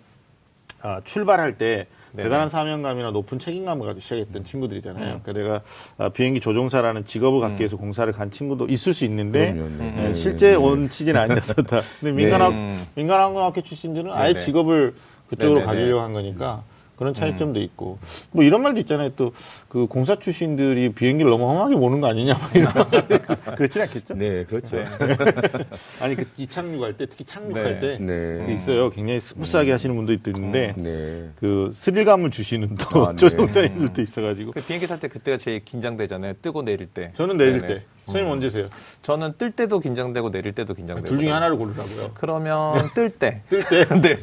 [0.83, 2.29] 아, 출발할 때 네네.
[2.29, 5.15] 대단한 사명감이나 높은 책임감을 가지고 시작했던 친구들이잖아요.
[5.17, 5.21] 음.
[5.23, 5.61] 그러니까 내가
[5.99, 9.91] 아, 비행기 조종사라는 직업을 갖기 위해서 공사를 간 친구도 있을 수 있는데 그럼요, 네.
[9.91, 10.55] 네, 네, 실제 네.
[10.57, 11.83] 온 취지는 아니었었다.
[12.01, 12.83] 근데 민간학 음.
[12.95, 14.39] 민간 항공학교 출신들은 아예.
[14.39, 14.95] 직업을
[15.29, 15.65] 그쪽으로.
[15.65, 16.63] 가지려고 한 거니까
[16.97, 17.99] 그런 차이점도 있고
[18.33, 19.11] 뭐 이런 말도 있잖아요.
[19.17, 19.33] 또
[19.77, 22.73] 그 공사 출신들이 비행기를 너무 험하게 모는 거 아니냐 뭐 이런
[23.57, 24.15] 그렇진 않겠죠?
[24.15, 24.79] 네, 그렇죠.
[26.01, 27.99] 아니 그 이착륙할 때 특히 착륙할 네.
[27.99, 28.55] 때 네.
[28.55, 28.89] 있어요.
[28.89, 31.29] 굉장히 smooth하게 하시는 분도 있는데 네.
[31.37, 33.17] 그 스릴감을 주시는 또 아, 네.
[33.17, 36.33] 조종사님들도 있어가지고 그 비행기 탈 때 그때가 제일 긴장되잖아요.
[36.41, 37.11] 뜨고 내릴 때.
[37.13, 37.67] 저는 내릴 네네.
[37.75, 38.67] 때 선생님 언제세요?
[39.03, 41.07] 저는 뜰 때도 긴장되고 내릴 때도 긴장되고.
[41.09, 42.13] 둘 중에 하나를 고르라고요.
[42.15, 43.43] 그러면 뜰 때.
[43.51, 43.85] 뜰 때.
[44.01, 44.17] 네.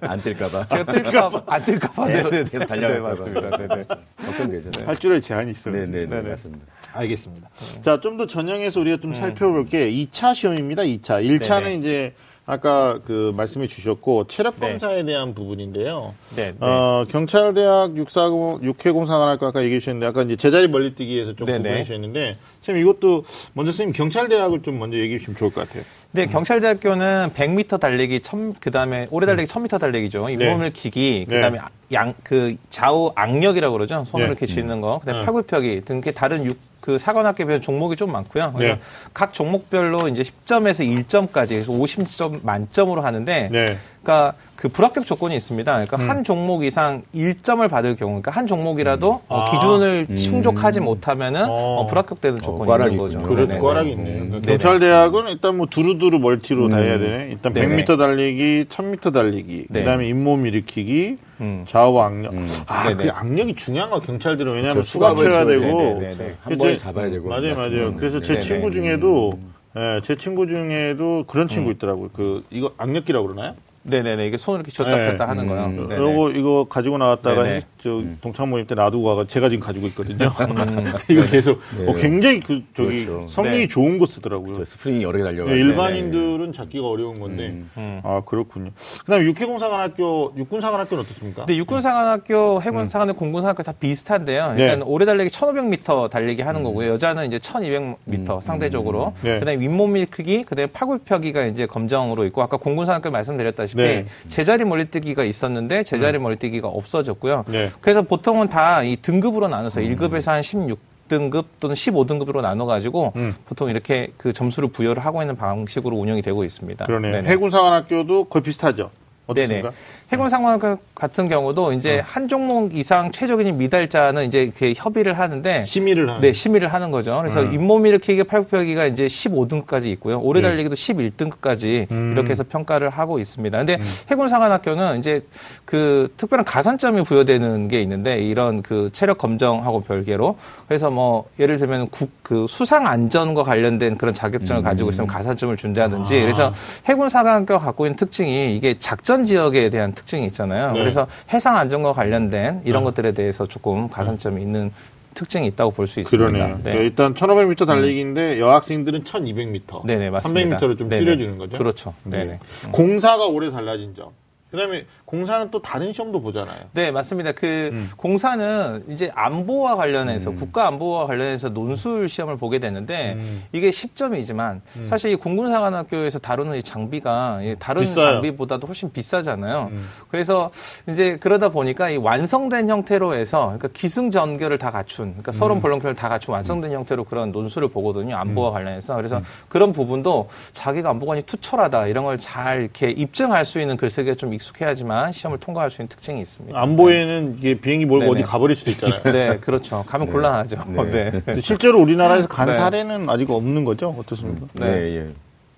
[0.00, 0.66] 안 뜰까봐.
[0.68, 2.06] 제가 뜰까 안 뜰까 봐.
[2.06, 3.08] 네, 계속, 네, 계속 네, 달려갈까 봐.
[3.10, 3.56] 맞습니다.
[3.56, 3.84] 네, 네.
[4.28, 4.88] 어떤 되잖아요.
[4.88, 5.74] 할 줄에 제한이 있어요.
[5.74, 6.20] 네, 네, 네.
[6.20, 6.66] 맞습니다.
[6.92, 7.48] 알겠습니다.
[7.82, 10.82] 자, 좀 더 전형해서 우리가 좀 살펴볼 게 2차 시험입니다.
[10.82, 11.24] 2차.
[11.24, 11.74] 1차는 네네.
[11.76, 12.14] 이제
[12.50, 14.70] 아까 그 말씀해 주셨고 체력 네.
[14.70, 16.14] 검사에 대한 부분인데요.
[16.34, 16.56] 네, 네.
[16.58, 21.58] 어, 경찰대학 640 육해공사관학과 아까 얘기해 주셨는데 아까 이제 제자리 멀리뛰기에서 좀 네네.
[21.58, 25.84] 구분해 주셨는데 선생님 이것도 먼저 선생님 경찰대학을 좀 먼저 얘기해 주시면 좋을 것 같아요.
[26.10, 30.28] 네, 경찰대학교는 100m 달리기, 1000, 그 다음에 오래 달리기 1000m 달리기죠.
[30.28, 30.50] 이 네.
[30.50, 31.40] 몸을 기기, 그 네.
[31.40, 31.60] 다음에
[31.92, 34.04] 양, 그 좌우 악력이라고 그러죠.
[34.04, 34.32] 손으로 네.
[34.32, 34.98] 이렇게 쥐는 거.
[34.98, 35.24] 그 다음에 네.
[35.24, 38.54] 팔굽혀기 등 이렇게 다른 육, 그 사관학교별 종목이 좀 많고요.
[38.58, 38.80] 네.
[39.12, 43.76] 각 종목별로 이제 10점에서 1점까지, 그래서 50점 만점으로 하는데 네.
[44.02, 45.72] 그러니까 그 불합격 조건이 있습니다.
[45.72, 46.10] 그러니까 음.
[46.10, 49.50] 한 종목 이상 1점을 받을 경우, 그러니까 한 종목이라도 어, 아.
[49.50, 51.76] 기준을 충족하지 못하면은 어.
[51.78, 53.22] 어, 불합격되는 조건이 꽈락이 있는 거죠.
[53.22, 53.58] 그래, 네네.
[53.58, 54.14] 꽈락이 있네요.
[54.26, 54.58] 그러니까 네네.
[54.58, 57.28] 경찰대학은 일단 뭐 두루두루 멀티로 다 해야 되네.
[57.30, 57.86] 일단 네네.
[57.86, 59.80] 100m 달리기, 1000m 달리기, 네.
[59.80, 61.64] 그다음에 잇몸 일으키기, 음.
[61.66, 62.34] 좌우 악력.
[62.34, 62.46] 음.
[62.66, 63.02] 아, 네네.
[63.04, 64.90] 그 악력이 중요한 거 경찰들은 왜냐하면 그렇죠.
[64.90, 66.00] 수갑 수갑을 쳐야 쳐야 되고.
[66.00, 66.34] 네네.
[66.42, 67.96] 한 번에 제- 잡아야 되고 맞아요, 맞아요.
[67.96, 68.40] 그래서 제 네.
[68.42, 68.72] 친구 네네.
[68.74, 69.38] 중에도
[69.78, 72.10] 예, 제 친구 중에도 그런 친구 있더라고요.
[72.12, 73.54] 그 이거 악력기라고 그러나요?
[73.82, 74.26] 네네네.
[74.26, 75.10] 이게 손을 이렇게 줬다 네.
[75.10, 75.64] 폈다 하는 거요.
[75.66, 75.88] 음.
[75.88, 77.44] 그리고 이거 가지고 나왔다가
[77.82, 80.30] 저 동창 모임 때 놔두고 가가 제가 지금 가지고 있거든요.
[81.08, 83.26] 이거 계속 어, 굉장히 그 저기 그렇죠.
[83.28, 83.68] 성능이 네.
[83.68, 84.56] 좋은 거 쓰더라고요.
[84.56, 85.50] 저 스프링이 여러 개 달려가.
[85.50, 87.48] 네, 일반인들은 잡기가 어려운 건데.
[87.48, 87.70] 음.
[87.76, 88.00] 음.
[88.04, 88.70] 아, 그렇군요.
[89.04, 91.46] 그 다음 에 육해공사관학교, 육군사관학교는 어떻습니까?
[91.46, 94.50] 근데 육군사관학교, 해군사관학교, 공군사관학교 다 비슷한데요.
[94.50, 94.56] 음.
[94.56, 94.64] 네.
[94.64, 96.90] 일단 오래 달리기 1,500m 달리기 하는 거고요.
[96.92, 99.14] 여자는 이제 1,200m 상대적으로.
[99.22, 99.38] 네.
[99.38, 104.04] 그다음에 윗몸 크기, 그다음에 팔굽혀기가 이제 검정으로 있고 아까 공군사관학교 말씀드렸다시피 네.
[104.28, 107.44] 제자리 멀리뛰기가 있었는데 제자리 멀리뛰기가 없어졌고요.
[107.70, 107.78] 네.
[107.80, 113.34] 그래서 보통은 다 이 등급으로 나눠서 1급에서 한 16 등급 또는 15등급으로 나눠가지고 음.
[113.46, 116.84] 보통 이렇게 그 점수를 부여를 하고 있는 방식으로 운영이 되고 있습니다.
[116.84, 117.24] 그러네요.
[117.26, 118.90] 해군사관학교도 거의 비슷하죠.
[119.34, 119.60] 네네.
[119.60, 119.72] 어떻습니까?
[120.12, 126.08] 해군 상관 같은 경우도 이제 한 종목 이상 최적인 미달자는 이제 그 협의를 하는데 심의를
[126.08, 126.20] 하는.
[126.20, 127.16] 네, 심의를 하는 거죠.
[127.18, 127.52] 그래서 음.
[127.52, 130.18] 잇몸 일으키기 팔굽혀기가 이제 15등급까지 있고요.
[130.20, 130.48] 오래 네.
[130.48, 132.12] 달리기도 11등급까지 음.
[132.12, 133.56] 이렇게 해서 평가를 하고 있습니다.
[133.56, 133.78] 근데
[134.10, 135.20] 해군 상관학교는 이제
[135.64, 141.88] 그 특별한 가산점이 부여되는 게 있는데 이런 그 체력 검정하고 별개로 그래서 뭐 예를 들면
[141.90, 146.22] 국 그 수상 안전과 관련된 그런 자격증을 가지고 있으면 가산점을 준다든지 아.
[146.22, 146.52] 그래서
[146.86, 150.72] 해군 상관학교가 갖고 있는 특징이 이게 작전 지역에 대한 특징이 있잖아요.
[150.72, 150.78] 네.
[150.78, 154.70] 그래서 해상 안전과 관련된 이런 것들에 대해서 조금 가산점이 있는
[155.14, 156.30] 특징이 있다고 볼 수 있습니다.
[156.30, 156.56] 그러네요.
[156.58, 156.62] 네.
[156.62, 159.84] 그러니까 일단 1500m 달리기인데 여학생들은 1200m.
[159.86, 160.58] 네네, 맞습니다.
[160.58, 161.02] 300m를 좀 네네.
[161.02, 161.58] 줄여주는 거죠.
[161.58, 161.94] 그렇죠.
[162.04, 162.18] 네.
[162.24, 162.38] 네네.
[162.72, 164.10] 공사가 오래 달라진 점.
[164.50, 166.56] 그 다음에 공사는 또 다른 시험도 보잖아요.
[166.72, 167.32] 네, 맞습니다.
[167.32, 167.90] 그 음.
[167.96, 173.42] 공사는 이제 안보와 관련해서 국가 안보와 관련해서 논술 시험을 보게 되는데 음.
[173.52, 178.04] 이게 10점이지만 사실 이 공군사관학교에서 다루는 이 장비가 이 다른 비싸요.
[178.12, 179.70] 장비보다도 훨씬 비싸잖아요.
[179.72, 179.88] 음.
[180.08, 180.52] 그래서
[180.88, 185.62] 이제 그러다 보니까 이 완성된 형태로 해서 그러니까 기승전결을 다 갖춘 그러니까 서론 음.
[185.62, 188.14] 본론표를 다 갖춘 완성된 형태로 그런 논술을 보거든요.
[188.16, 193.76] 안보와 관련해서 그래서 그런 부분도 자기가 안보관이 투철하다 이런 걸 잘 이렇게 입증할 수 있는
[193.78, 196.60] 글쓰기가 좀 익숙해야지만 시험을 통과할 수 있는 특징이 있습니다.
[196.60, 198.12] 안보에는 이게 비행기 몰고 네네.
[198.12, 199.02] 어디 가버릴 수도 있잖아요.
[199.12, 199.84] 네, 그렇죠.
[199.86, 200.64] 가면 곤란하죠.
[200.90, 201.10] 네.
[201.24, 202.54] 근데 실제로 우리나라에서 간 네.
[202.54, 203.94] 사례는 아직 없는 거죠?
[203.98, 204.46] 어떻습니까?
[204.54, 205.08] 네, 예.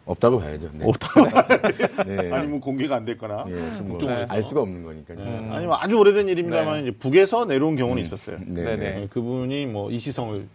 [0.05, 0.69] 없다고 봐야죠.
[0.73, 0.85] 네.
[0.85, 1.09] 없다.
[2.05, 2.31] 네.
[2.33, 3.45] 아니면 공개가 안 됐거나.
[3.49, 4.33] 예, 좀뭐 국정원에서.
[4.33, 5.19] 알 수가 없는 거니까요.
[5.19, 5.49] 네.
[5.51, 8.39] 아니면 아주 오래된 일입니다만 이제 북에서 내려온 경우는 있었어요.
[8.47, 8.63] 네.
[8.63, 8.77] 네네.
[8.77, 8.91] 네.
[9.01, 10.47] 네, 그분이 뭐 이시성을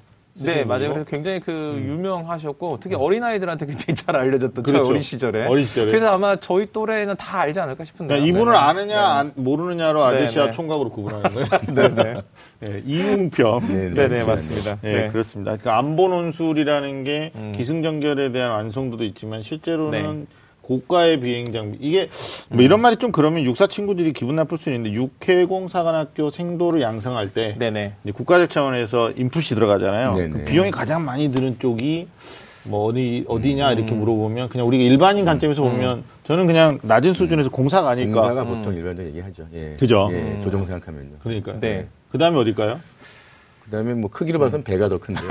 [0.43, 0.89] 네, 맞아요.
[0.89, 1.51] 그래서 굉장히 그
[1.83, 4.89] 유명하셨고 특히 어린 아이들한테 굉장히 잘 알려졌던 저 그렇죠.
[4.89, 5.45] 어린 시절에.
[5.45, 5.91] 어린 시절에.
[5.91, 8.19] 그래서 아마 저희 또래는 다 알지 않을까 싶은데요.
[8.19, 8.57] 그러니까 이분을 네네.
[8.63, 10.51] 아느냐 안- 모르느냐로 아저씨와 네네.
[10.55, 11.47] 총각으로 구분하는 거예요.
[11.95, 12.21] 네네.
[12.59, 13.67] 네, 이웅평.
[13.67, 14.25] 네, 네, 네, 맞습니다.
[14.25, 14.77] 맞습니다.
[14.81, 15.09] 네, 네.
[15.09, 15.51] 그렇습니다.
[15.57, 17.53] 그러니까 안보 논술이라는 게 음.
[17.55, 20.36] 기승전결에 대한 완성도도 있지만 실제로는 네.
[20.68, 21.78] 고가의 비행 장비.
[21.80, 22.09] 이게
[22.49, 27.34] 뭐 이런 말이 좀 그러면 육사 친구들이 기분 나쁠 수 있는데 육해공 사관학교 생도를 양성할
[27.34, 27.93] 때 네네.
[28.03, 30.11] 이제 국가적 차원에서 인풋이 들어가잖아요.
[30.11, 32.07] 그 비용이 가장 많이 드는 쪽이
[32.65, 33.99] 뭐 어디 어디냐 이렇게 음.
[33.99, 38.20] 물어보면 그냥 우리가 일반인 관점에서 보면 저는 그냥 낮은 수준에서 공사가 아닐까.
[38.20, 39.47] 공사가 보통 일반적으로 얘기하죠.
[39.53, 39.74] 예.
[39.80, 40.09] 그죠?
[40.11, 40.41] 예, 음.
[40.43, 41.20] 조정 생각하면요.
[41.24, 41.59] 그러니까요.
[41.61, 41.88] 네.
[42.11, 42.80] 그 다음에 어딜까요?
[43.68, 45.28] 그다음에 뭐 크기로 봐서는 배가 더 큰데요.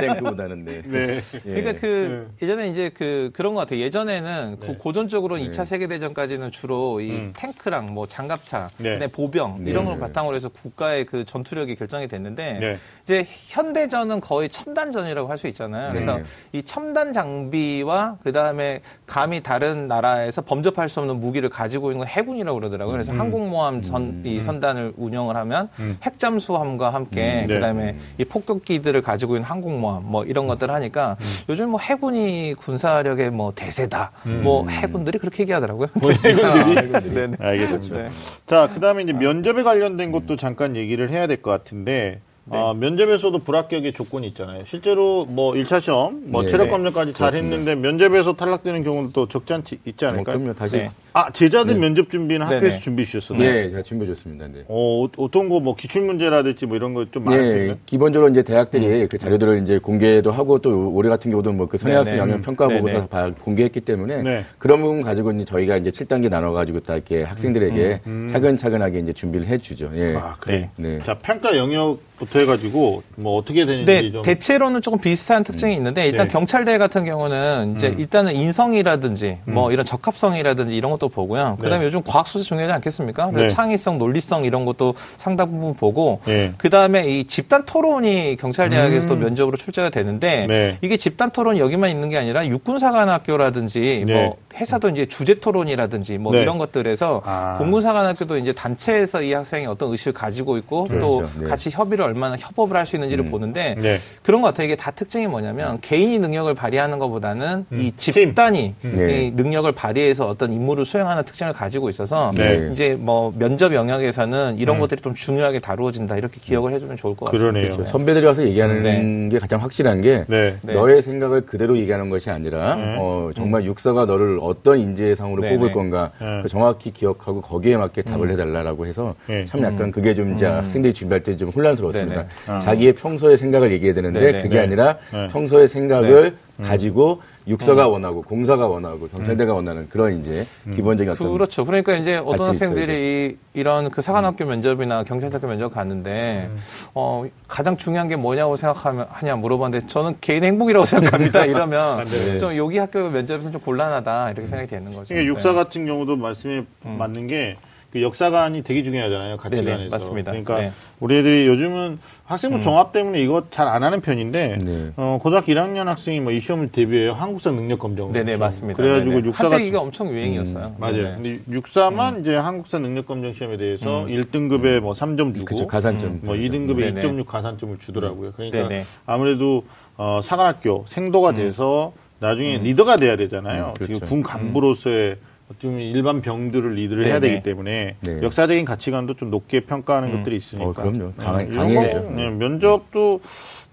[0.00, 0.82] 탱크보다는 네.
[0.84, 1.20] 네.
[1.46, 1.54] 예.
[1.54, 3.80] 그러니까 그 예전에 이제 그 그런 것 같아요.
[3.80, 4.66] 예전에는 네.
[4.66, 5.50] 그 고전적으로는 네.
[5.50, 7.32] 2차 세계 대전까지는 주로 이 음.
[7.34, 8.98] 탱크랑 뭐 장갑차, 네.
[9.06, 9.70] 보병 네.
[9.70, 12.78] 이런 걸 바탕으로 해서 국가의 그 전투력이 결정이 됐는데 네.
[13.04, 15.88] 이제 현대전은 거의 첨단전이라고 할 수 있잖아요.
[15.88, 16.22] 그래서 네.
[16.52, 22.58] 이 첨단 장비와 그다음에 감히 다른 나라에서 범접할 수 없는 무기를 가지고 있는 건 해군이라고
[22.58, 22.92] 그러더라고요.
[22.92, 25.96] 그래서 항공모함 전, 이 선단을 운영을 하면 음.
[26.02, 27.46] 핵잠수함과 함께 음, 네.
[27.46, 31.26] 그다음에 이 폭격기들을 가지고 있는 항공모함 뭐 이런 것들을 하니까 음.
[31.48, 34.12] 요즘 뭐 해군이 군사력의 뭐 대세다.
[34.42, 35.88] 뭐 해군들이 그렇게 얘기하더라고요.
[35.94, 37.14] 뭐 해군들이?
[37.14, 37.36] 네네.
[37.40, 37.96] 알겠습니다.
[37.96, 38.08] 네.
[38.46, 42.58] 자, 그 다음에 이제 면접에 관련된 것도 잠깐 얘기를 해야 될 것 같은데, 네.
[42.58, 44.64] 아, 면접에서도 불합격의 조건이 있잖아요.
[44.66, 46.48] 실제로 뭐 1차 시험, 뭐 네.
[46.48, 47.56] 체력 검정까지 잘 그렇습니다.
[47.56, 50.38] 했는데 면접에서 탈락되는 경우도 또 적지 않지, 있지 뭐, 않을까요?
[50.38, 50.54] 그럼요.
[50.54, 50.90] 다시 네.
[51.12, 52.80] 아, 제자들 면접 준비는 학교에서 네네.
[52.80, 53.40] 준비해 주셨어요?
[53.44, 54.46] 예, 제가 준비해 줬습니다.
[54.46, 54.64] 네.
[54.68, 57.70] 어, 어떤 거 뭐 기출 문제라든지 뭐 이런 거 좀 많았겠네요.
[57.70, 61.76] 예, 기본적으로 이제 대학들이 그 자료들을 이제 공개도 하고 또 올해 같은 경우도 뭐 그
[61.78, 62.30] 선행학생 네네.
[62.32, 62.80] 영역 평가 네네.
[62.80, 64.44] 보고서 다 공개했기 때문에 네.
[64.58, 68.00] 그런 부분 가지고 이제 저희가 이제 7단계 나눠 가지고 딱 이렇게 학생들에게
[68.30, 69.90] 차근차근하게 이제 준비를 해 주죠.
[69.94, 70.14] 예.
[70.16, 70.70] 아, 그래.
[70.76, 70.98] 네.
[71.00, 74.22] 자, 평가 영역부터 해 가지고 뭐 어떻게 되는지 네, 좀.
[74.22, 76.32] 대체로는 조금 비슷한 특징이 있는데 일단 네.
[76.32, 81.56] 경찰대 같은 경우는 이제 일단은 인성이라든지 뭐 이런 적합성이라든지 이런 것도 보고요.
[81.60, 81.86] 그다음에 네.
[81.86, 83.30] 요즘 과학 수사 중요하지 않겠습니까?
[83.32, 83.48] 네.
[83.48, 86.52] 창의성, 논리성 이런 것도 상당 부분 보고 네.
[86.58, 90.48] 그다음에 이 집단 토론이 경찰 대학에서도 면접으로 출제가 되는데 음.
[90.48, 90.78] 네.
[90.82, 94.12] 이게 집단 토론이 여기만 있는 게 아니라 육군사관학교라든지 네.
[94.12, 96.42] 뭐 회사도 이제 주제 토론이라든지 뭐 네.
[96.42, 97.56] 이런 것들에서 아.
[97.58, 101.30] 공군사관학교도 이제 단체에서 이 학생이 어떤 의식을 가지고 있고 또 그렇죠.
[101.40, 101.46] 네.
[101.46, 103.98] 같이 협의를 얼마나 협업을 할 수 있는지를 보는데 네.
[104.22, 104.64] 그런 것 같아요.
[104.66, 108.14] 이게 다 특징이 뭐냐면 개인이 능력을 발휘하는 것보다는 이 팀.
[108.14, 109.26] 집단이 네.
[109.26, 112.68] 이 능력을 발휘해서 어떤 임무를 수행하는 특징을 가지고 있어서 네.
[112.72, 114.80] 이제 뭐 면접 영역에서는 이런 음.
[114.80, 117.52] 것들이 좀 중요하게 다루어진다 이렇게 기억을 해주면 좋을 것 같습니다.
[117.52, 117.72] 그러네요.
[117.76, 117.90] 그렇죠.
[117.90, 119.28] 선배들이 와서 얘기하는 네.
[119.30, 120.56] 게 가장 확실한 게 네.
[120.62, 120.74] 네.
[120.74, 122.96] 너의 생각을 그대로 얘기하는 것이 아니라 네.
[122.98, 125.72] 어, 정말 육사가 너를 어떤 인재상으로 네, 뽑을 네.
[125.72, 126.10] 건가
[126.48, 129.44] 정확히 기억하고 거기에 맞게 답을 해달라고 해서 네.
[129.44, 132.22] 참 약간 그게 좀 이제 학생들이 준비할 때 좀 혼란스러웠습니다.
[132.22, 132.58] 네, 네.
[132.58, 134.42] 자기의 평소의 생각을 얘기해야 되는데.
[134.42, 134.60] 그게 네.
[134.60, 135.28] 아니라 네.
[135.28, 141.64] 평소의 생각을 가지고 육사가 원하고 공사가 원하고 경찰대가 원하는 그런 이제 기본적인 어떤 그렇죠.
[141.64, 146.50] 그러니까 이제 어떤 학생들이 이, 이런 그 사관학교 면접이나 경찰학교 면접 갔는데
[146.94, 151.44] 어 가장 중요한 게 뭐냐고 생각하면 하냐 물어봤는데 저는 개인 행복이라고 생각합니다.
[151.46, 152.38] 이러면 네.
[152.38, 155.08] 좀 여기 학교 면접에서 좀 곤란하다 이렇게 생각이 되는 거죠.
[155.08, 155.54] 그러니까 육사 네.
[155.54, 157.56] 같은 경우도 말씀이 맞는 게
[157.92, 159.36] 그 역사관이 되게 중요하잖아요.
[159.36, 159.76] 가치관에서.
[159.78, 160.30] 네네, 맞습니다.
[160.30, 160.72] 그러니까 네.
[161.00, 164.90] 우리 애들이 요즘은 학생부 종합 때문에 이거 잘 안 하는 편인데 네.
[164.96, 167.12] 어, 고등학교 1학년 학생이 뭐 이 시험을 대비해요.
[167.14, 168.12] 한국사 능력 검정.
[168.12, 168.40] 네네 시험.
[168.40, 168.76] 맞습니다.
[168.76, 169.26] 그래가지고 네네.
[169.28, 170.74] 육사 한때 이게 엄청 유행이었어요.
[170.78, 170.96] 맞아요.
[170.96, 171.14] 네네.
[171.16, 176.20] 근데 육사만 이제 한국사 능력 검정 시험에 대해서 1등급에 뭐 3점 주고 그쵸, 가산점.
[176.22, 176.52] 뭐 그렇죠.
[176.52, 177.00] 2등급에 네네.
[177.00, 178.32] 2.6 가산점을 주더라고요.
[178.32, 178.84] 그러니까 네네.
[179.06, 179.64] 아무래도
[179.96, 183.68] 어, 사관학교 생도가 돼서 나중에 리더가 돼야 되잖아요.
[183.68, 183.94] 음, 그렇죠.
[183.94, 185.16] 지금 군 간부로서의
[185.50, 187.34] 어쩌면 일반 병들을 리드를 해야 네네.
[187.34, 188.22] 되기 때문에 네.
[188.22, 190.68] 역사적인 가치관도 좀 높게 평가하는 것들이 있으니까.
[190.68, 191.12] 어, 그럼요.
[191.16, 192.02] 강해야죠.
[192.04, 193.20] 거, 네, 면접도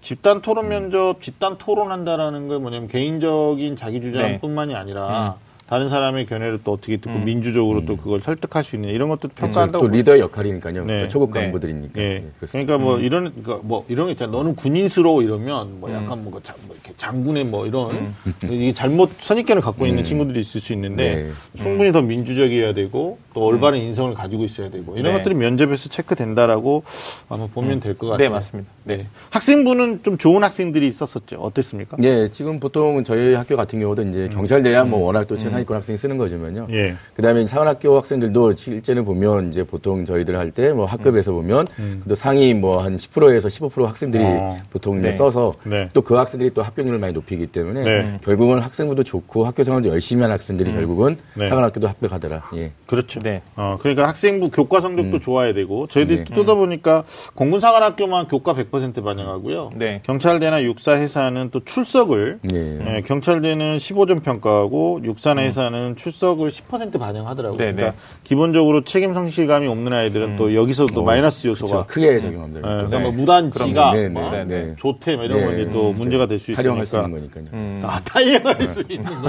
[0.00, 4.10] 집단 토론 면접, 집단 토론한다라는 건 뭐냐면 개인적인 자기 네.
[4.10, 5.47] 주장뿐만이 아니라 음.
[5.68, 9.86] 다른 사람의 견해를 또 어떻게 듣고 민주적으로 또 그걸 설득할 수 있는 이런 것도 평가한다고
[9.86, 10.86] 또 리더의 역할이니까요.
[10.86, 11.00] 네.
[11.00, 11.42] 또 초급 네.
[11.42, 12.00] 간부들이니까.
[12.00, 12.04] 예.
[12.04, 12.66] 예, 그렇습니다.
[12.78, 14.32] 그러니까 뭐 이런 그러니까 뭐 이런 거 있잖아.
[14.32, 18.14] 너는 군인스러워 이러면 뭐 약간 뭐, 장, 뭐 이렇게 장군의 뭐 이런
[18.44, 21.14] 이게 잘못 선입견을 갖고 있는 친구들이 있을 수 있는데
[21.54, 21.62] 네.
[21.62, 25.18] 충분히 더 민주적이어야 되고 또 올바른 인성을 가지고 있어야 되고 이런 네.
[25.18, 26.82] 것들이 면접에서 체크된다라고
[27.28, 28.28] 아마 보면 될 것 같아요.
[28.28, 28.70] 네 맞습니다.
[28.84, 29.06] 네.
[29.30, 31.36] 학생부는 좀 좋은 학생들이 있었었죠.
[31.36, 31.98] 어땠습니까?
[32.04, 35.96] 예, 지금 보통 저희 학교 같은 경우도 이제 경찰대야 뭐 워낙 또 최상 위권 학생이
[35.98, 36.68] 쓰는 거지만요.
[36.70, 36.94] 예.
[37.14, 42.54] 그다음에 사관학교 학생들도 실제는 보면 이제 보통 저희들 할 때 뭐 학급에서 보면 그래도 상위
[42.54, 44.58] 뭐 한 10%에서 15% 학생들이 어.
[44.70, 45.12] 보통 이제 네.
[45.12, 45.88] 써서 네.
[45.94, 48.18] 또그 학생들이 또 합격률을 많이 높이기 때문에 네.
[48.22, 51.46] 결국은 학생부도 좋고 학교 생활도 열심히 한 학생들이 결국은 네.
[51.48, 52.50] 사관학교도 합격하더라.
[52.56, 52.70] 예.
[52.86, 53.20] 그렇죠.
[53.20, 53.42] 네.
[53.56, 56.24] 어, 그러니까 학생부 교과 성적도 좋아야 되고 저희들이 네.
[56.24, 57.04] 또 뜯어 보니까
[57.34, 59.70] 공군 사관학교만 교과 100% 반영하고요.
[59.74, 60.00] 네.
[60.04, 62.96] 경찰대나 육사 회사는 또 출석을 예.
[62.96, 67.58] 예, 경찰대는 15점 평가하고 육사나 회사는 출석을 10% 반영하더라고요.
[67.58, 67.96] 네, 그러니까 네.
[68.24, 71.86] 기본적으로 책임 성실감이 없는 아이들은 또 여기서도 마이너스 요소가 그렇죠.
[71.86, 72.60] 크게 적용하면 예.
[72.60, 73.02] 그러니까 네.
[73.02, 74.74] 뭐 무단지가 네, 뭐 네, 네.
[74.76, 75.44] 조퇴 뭐 이런 네.
[75.46, 77.44] 건데 또 문제가 될수 활용할 수 있으니까 있는 거니까요.
[77.52, 77.80] 음.
[77.84, 79.28] 아, 타이어할 수 있는 거.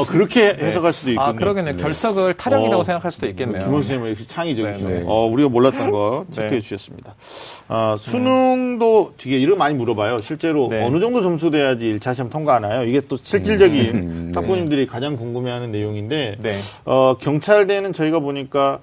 [0.00, 1.26] 어, 그렇게 해석할 수도 있군요.
[1.26, 1.76] 아 그러겠네요.
[1.76, 3.64] 결석을 타령이라고 어, 생각할 수도 있겠네요.
[3.64, 4.98] 김호 선생님 역시 창의적이시네요.
[5.00, 5.04] 네.
[5.06, 6.34] 어, 우리가 몰랐던 거 네.
[6.36, 7.14] 체크해 주셨습니다.
[7.68, 10.20] 아, 수능도 되게 이런 거 많이 물어봐요.
[10.22, 10.82] 실제로 네.
[10.82, 12.88] 어느 정도 점수 돼야지 1차 시험 통과하나요?
[12.88, 14.32] 이게 또 실질적인 음, 네.
[14.34, 16.58] 학부모님들이 가장 궁금해하는 내용인데 네.
[16.84, 18.80] 어, 경찰대는 저희가 보니까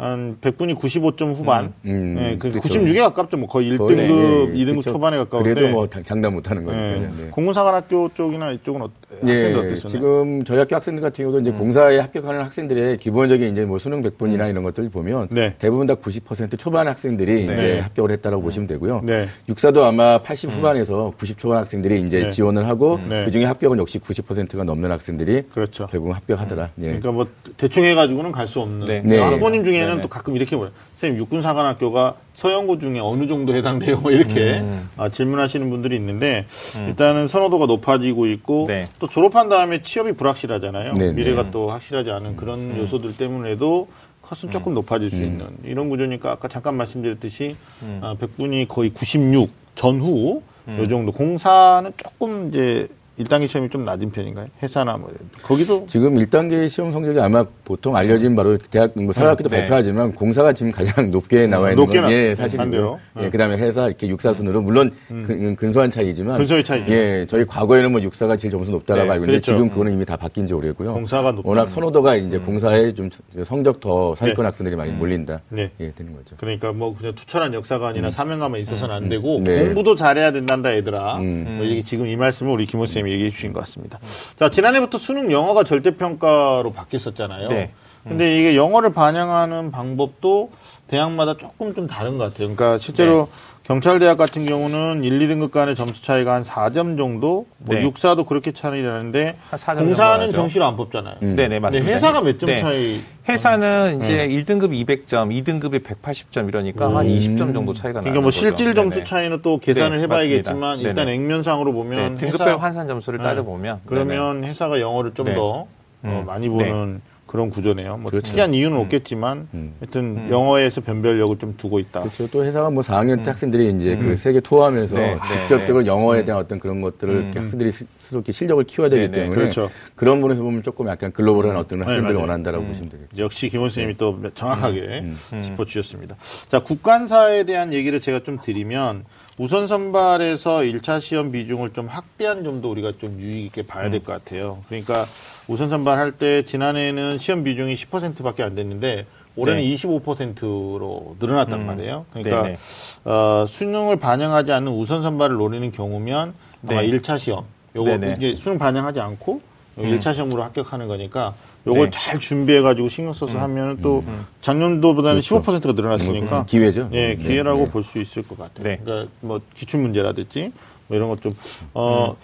[0.00, 2.68] 한 100분이 95점 후반, 음, 네, 그 그렇죠.
[2.80, 3.36] 96에 가깝죠.
[3.36, 4.14] 뭐 거의 1등급, 거의, 네, 네,
[4.54, 4.92] 2등급 그렇죠.
[4.92, 5.54] 초반에 가까운데.
[5.54, 6.70] 그래도 뭐 장- 장담 못하는 네.
[6.72, 7.00] 거니까요.
[7.18, 7.30] 네.
[7.30, 9.76] 공군사관학교 쪽이나 이쪽은 어, 학생들 예, 어땠었나요?
[9.88, 14.48] 지금 저희 학교 학생들 같은 경우도 이제 공사에 합격하는 학생들의 기본적인 이제 뭐 수능 100분이나
[14.48, 15.54] 이런 것들 보면 네.
[15.58, 17.54] 대부분 다 90% 초반 학생들이 네.
[17.54, 19.02] 이제 합격을 했다라고 보시면 되고요.
[19.04, 19.26] 네.
[19.48, 22.30] 육사도 아마 80 후반에서 90 초반 학생들이 이제 네.
[22.30, 23.24] 지원을 하고 네.
[23.24, 25.86] 그 중에 합격은 역시 90%가 넘는 학생들이 그렇죠.
[25.90, 26.70] 결국 합격하더라.
[26.80, 26.86] 예.
[26.86, 27.26] 그러니까 뭐
[27.58, 28.86] 대충 해가지고는 갈 수 없는.
[28.86, 29.02] 네.
[29.04, 29.18] 네.
[29.18, 30.02] 학부모님 중에는 네, 네.
[30.02, 30.72] 또 가끔 이렇게 물어요.
[30.94, 33.98] 선생님 육군사관학교가 서영고 중에 어느 정도 해당돼요?
[34.00, 34.62] 뭐 이렇게
[34.96, 36.46] 아, 질문하시는 분들이 있는데
[36.88, 38.86] 일단은 선호도가 높아지고 있고 네.
[38.98, 40.94] 또 졸업한 다음에 취업이 불확실하잖아요.
[40.94, 41.12] 네, 네.
[41.12, 43.88] 미래가 또 확실하지 않은 그런 요소들 때문에도
[44.22, 47.56] 컷은 조금 높아질 수 있는 이런 구조니까 아까 잠깐 말씀드렸듯이
[48.00, 50.42] 아, 100분이 거의 96 전후
[50.78, 52.86] 요 정도 공사는 조금 이제
[53.20, 54.46] 1단계 시험이 좀 낮은 편인가요?
[54.62, 55.10] 회사나 뭐.
[55.42, 59.58] 거기도 지금 1단계 시험 성적이 아마 보통 알려진 바로 대학 뭐 사관학교도 네.
[59.60, 62.34] 발표하지만 공사가 지금 가장 높게 나와 있는 높게 건 나- 예.
[62.56, 62.98] 반대로.
[63.18, 63.30] 예, 네.
[63.30, 66.90] 그다음에 회사 이렇게 육사 순으로 물론 근, 근소한 차이지만 근소의 차이죠.
[66.92, 69.52] 예, 저희 과거에는 뭐 육사가 제일 점수 높다라고 네, 알고 있는데 그랬죠.
[69.52, 70.94] 지금 그거는 이미 다 바뀐 지 오래고요.
[70.94, 71.48] 공사가 높다.
[71.48, 73.10] 워낙 선호도가 이제 공사에 좀
[73.44, 74.46] 성적 더 상위권 네.
[74.46, 75.40] 학생들이 많이 몰린다.
[75.50, 75.70] 네.
[75.80, 76.36] 예, 되는 거죠.
[76.38, 79.64] 그러니까 뭐 그냥 투철한 역사관이나 사명감만 있어서는 안 되고 네.
[79.66, 81.18] 공부도 잘해야 된단다 얘들아.
[81.18, 81.56] 음.
[81.58, 83.98] 뭐 이게 지금 이 말씀을 우리 김호 쌤이 얘기해 주신 것 같습니다.
[84.36, 87.48] 자 지난해부터 수능 영어가 절대평가로 바뀌었었잖아요.
[87.48, 87.72] 네.
[88.04, 90.50] 근데 이게 영어를 반영하는 방법도
[90.88, 92.54] 대학마다 조금 좀 다른 것 같아요.
[92.54, 93.28] 그러니까 실제로
[93.74, 97.88] 경찰대학 같은 경우는 1, 2등급 간의 점수 차이가 한 4점 정도, 뭐 네.
[97.88, 100.32] 6사도 그렇게 차이 나는데 한 4점 정도 공사는.
[100.32, 101.14] 정시로 안 뽑잖아요.
[101.22, 101.36] 음.
[101.36, 101.92] 네네, 근데 맞습니다.
[101.94, 102.60] 회사가 몇점 네.
[102.62, 103.00] 차이?
[103.28, 108.40] 회사는 이제 1등급 200점, 2등급이 180점 이러니까 한 20점 정도 차이가 나는 그러니까 뭐 거죠.
[108.40, 109.04] 실질 점수 네네.
[109.04, 110.88] 차이는 또 계산을 네, 해봐야겠지만 맞습니다.
[110.90, 111.16] 일단 네네.
[111.18, 113.22] 액면상으로 네, 보면 등급별 회사- 환산 점수를 네.
[113.22, 115.34] 따져 보면 그러면 회사가 영어를 좀 네.
[115.36, 115.68] 더
[116.06, 116.24] 음.
[116.26, 117.96] 많이 보는 그런 구조네요.
[117.98, 118.26] 뭐 그렇죠.
[118.26, 119.74] 특이한 이유는 없겠지만 음.
[119.78, 122.00] 하여튼 영어에서 변별력을 좀 두고 있다.
[122.00, 122.28] 그렇죠.
[122.28, 125.86] 또 회사가 뭐 4학년 때 학생들이 이제 그 세계 투어하면서 네, 네, 직접적으로 네.
[125.86, 129.40] 영어에 대한 어떤 그런 것들을 학생들이 스- 스스로 이렇게 실력을 키워야 되기 네, 네, 때문에
[129.42, 129.70] 그렇죠.
[129.98, 132.16] 런 부분에서 보면 조금 약간 글로벌한 어떤 학생들을.
[132.16, 133.22] 원한다라고 보시면 되겠죠.
[133.22, 135.16] 역시 김원 선생님이 또 정확하게 음.
[135.40, 136.16] 짚어주셨습니다.
[136.50, 139.04] 자, 국간사에 대한 얘기를 제가 좀 드리면
[139.38, 143.92] 우선 선발에서 1차 시험 비중을 좀 확대한 점도 우리가 좀 유의 있게 봐야 음.
[143.92, 144.58] 될것 같아요.
[144.68, 145.06] 그러니까
[145.50, 149.74] 우선 선발할 때 지난해에는 시험 비중이 10%밖에 안 됐는데 올해는 네.
[149.74, 152.06] 25%로 늘어났단 말이에요.
[152.12, 152.58] 그러니까 네네.
[153.04, 156.34] 어, 수능을 반영하지 않는 우선 선발을 노리는 경우면
[156.68, 156.90] 아마 네.
[156.90, 158.14] 1차 시험 요거 네네.
[158.16, 159.40] 이게 수능 반영하지 않고
[159.78, 159.82] 음.
[159.82, 161.34] 1차 시험으로 합격하는 거니까
[161.66, 161.98] 요걸 네.
[161.98, 164.04] 잘 준비해 가지고 신경 써서 하면 또
[164.42, 165.42] 작년도보다는 그렇죠.
[165.42, 166.90] 15%가 늘어났으니까 음, 기회죠.
[166.92, 167.70] 예, 네, 기회라고 네.
[167.72, 168.62] 볼수 있을 것 같아요.
[168.62, 168.80] 네.
[168.84, 170.52] 그러니까 뭐 기출 문제라든지
[170.86, 171.36] 뭐 이런 것 좀
[171.74, 172.16] 어,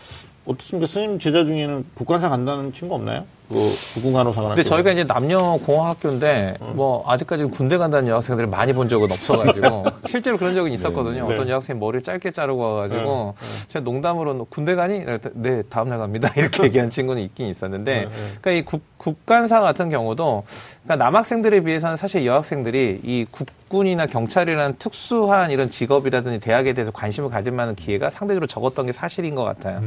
[0.47, 0.86] 어떻습니까?
[0.86, 3.26] 선생님 제자 중에는 국관사 간다는 친구 없나요?
[3.49, 3.55] 그
[3.94, 4.55] 국군간호사관.
[4.55, 10.36] 근데 저희가 이제 남녀 공학학교인데 뭐 아직까지 군대 간다는 여학생들을 많이 본 적은 없어가지고 실제로
[10.36, 11.26] 그런 적은 있었거든요.
[11.28, 11.32] 네.
[11.34, 13.34] 어떤 여학생이 머리를 짧게 자르고 와가지고
[13.68, 15.05] 제가 농담으로 너 군대 가니?
[15.34, 18.09] 네 다음 날 갑니다 이렇게 얘기한 친구는 있긴 있었는데
[18.40, 20.42] 그러니까 이 국, 국간사 같은 경우도
[20.82, 27.53] 그러니까 남학생들에 비해서는 사실 여학생들이 이 국군이나 경찰이라는 특수한 이런 직업이라든지 대학에 대해서 관심을 가질
[27.53, 29.80] 만한 기회가 상대적으로 적었던 게 사실인 것 같아요.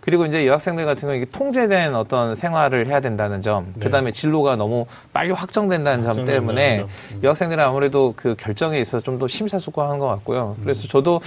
[0.00, 3.84] 그리고 이제 여학생들 같은 경우 이게 통제된 어떤 생활을 해야 된다는 점, 네.
[3.84, 6.88] 그다음에 진로가 너무 빨리 확정된다는 점 때문에 점.
[7.16, 7.20] 음.
[7.22, 10.56] 여학생들은 아무래도 그 결정에 있어서 좀 더 심사숙고한 것 같고요.
[10.62, 11.20] 그래서 저도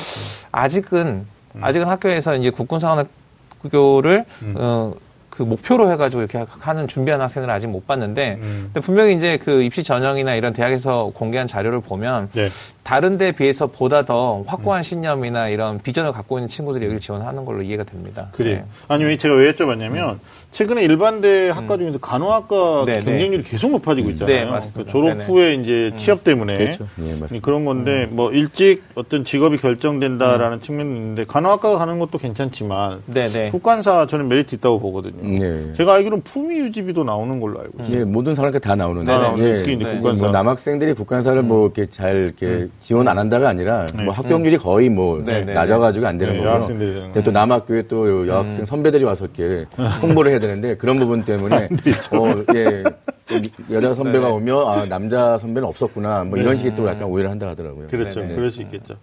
[0.51, 1.63] 아직은 음.
[1.63, 4.55] 아직은 학교에서 이제 국군 사관학교를 음.
[4.57, 4.93] 어,
[5.35, 8.69] 그 목표로 해가지고 이렇게 하는 준비하는 학생들은 아직 못 봤는데, 음.
[8.73, 12.47] 근데 분명히 이제 그 입시 전형이나 이런 대학에서 공개한 자료를 보면 네.
[12.83, 17.63] 다른 데 비해서 보다 더 확고한 신념이나 이런 비전을 갖고 있는 친구들이 여기를 지원하는 걸로
[17.63, 18.29] 이해가 됩니다.
[18.31, 18.57] 그래요.
[18.57, 18.65] 네.
[18.87, 20.19] 아니, 왜 제가 왜 여쭤봤냐면,
[20.51, 23.03] 최근에 일반 대 학과 중에서 간호학과 네, 네.
[23.03, 24.45] 경쟁률이 계속 높아지고 있잖아요.
[24.45, 24.83] 네, 맞습니다.
[24.83, 25.25] 그 졸업 네네.
[25.25, 26.53] 후에 이제 취업 때문에.
[26.53, 26.87] 그렇죠.
[26.99, 27.43] 예, 맞습니다.
[27.43, 33.49] 그런 건데, 뭐, 일찍 어떤 직업이 결정된다라는 측면이 있는데, 간호학과 가는 것도 괜찮지만, 네네.
[33.49, 35.24] 국관사 저는 메리트 있다고 보거든요.
[35.33, 35.73] 네.
[35.73, 37.99] 제가 알기로는 품위 유지비도 나오는 걸로 알고 있어요.
[37.99, 40.31] 예, 모든 상학과 다 나오는데 다 나오는데 예, 특히 이제 뭐 국관사.
[40.31, 44.03] 남학생들이 국간사를 뭐 이렇게 잘 이렇게 지원 안 한다가 아니라 네.
[44.03, 46.51] 뭐 합격률이 거의 뭐 네, 네, 낮아가지고 안 되는 네, 거고요.
[46.53, 49.65] 여학생들이 되는 근데 또 남학교에 또 여학생 선배들이 와서 이렇게
[50.01, 52.83] 홍보를 해야 되는데 그런 부분 때문에 어, 예,
[53.27, 54.33] 또 여자 선배가 네.
[54.33, 57.87] 오면 아 남자 선배는 없었구나 뭐 이런 식의 또 약간 오해를 한다 하더라고요.
[57.87, 58.21] 그렇죠.
[58.27, 58.95] 그럴 수 있겠죠.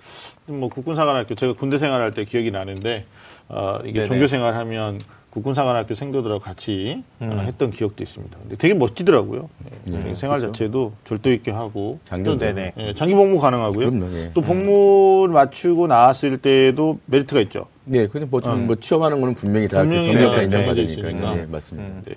[0.46, 3.04] 뭐 국군사관학교 제가 군대 생활할 때 기억이 나는데
[3.48, 4.06] 어, 이게 네네.
[4.06, 4.98] 종교 생활하면
[5.32, 7.40] 국군사관학교 생도들하고 같이 음.
[7.40, 8.36] 했던 기억도 있습니다.
[8.42, 9.48] 근데 되게 멋지더라고요.
[9.88, 10.52] 예, 네, 생활 그렇죠.
[10.52, 12.36] 자체도 절도 있게 하고 장교죠.
[12.38, 12.72] 또, 네네.
[12.76, 13.90] 예, 장기 복무 가능하고요.
[13.90, 14.14] 그럼요.
[14.14, 14.30] 예.
[14.34, 17.66] 또 복무 맞추고 나왔을 때도 메리트가 있죠.
[17.84, 20.82] 네, 근데 뭐, 좀뭐 취업하는 거는 분명히 다 분명히 경력과 네, 인정받으니까.
[20.82, 21.34] 있으니까.
[21.34, 21.94] 네, 맞습니다.
[22.04, 22.14] 네,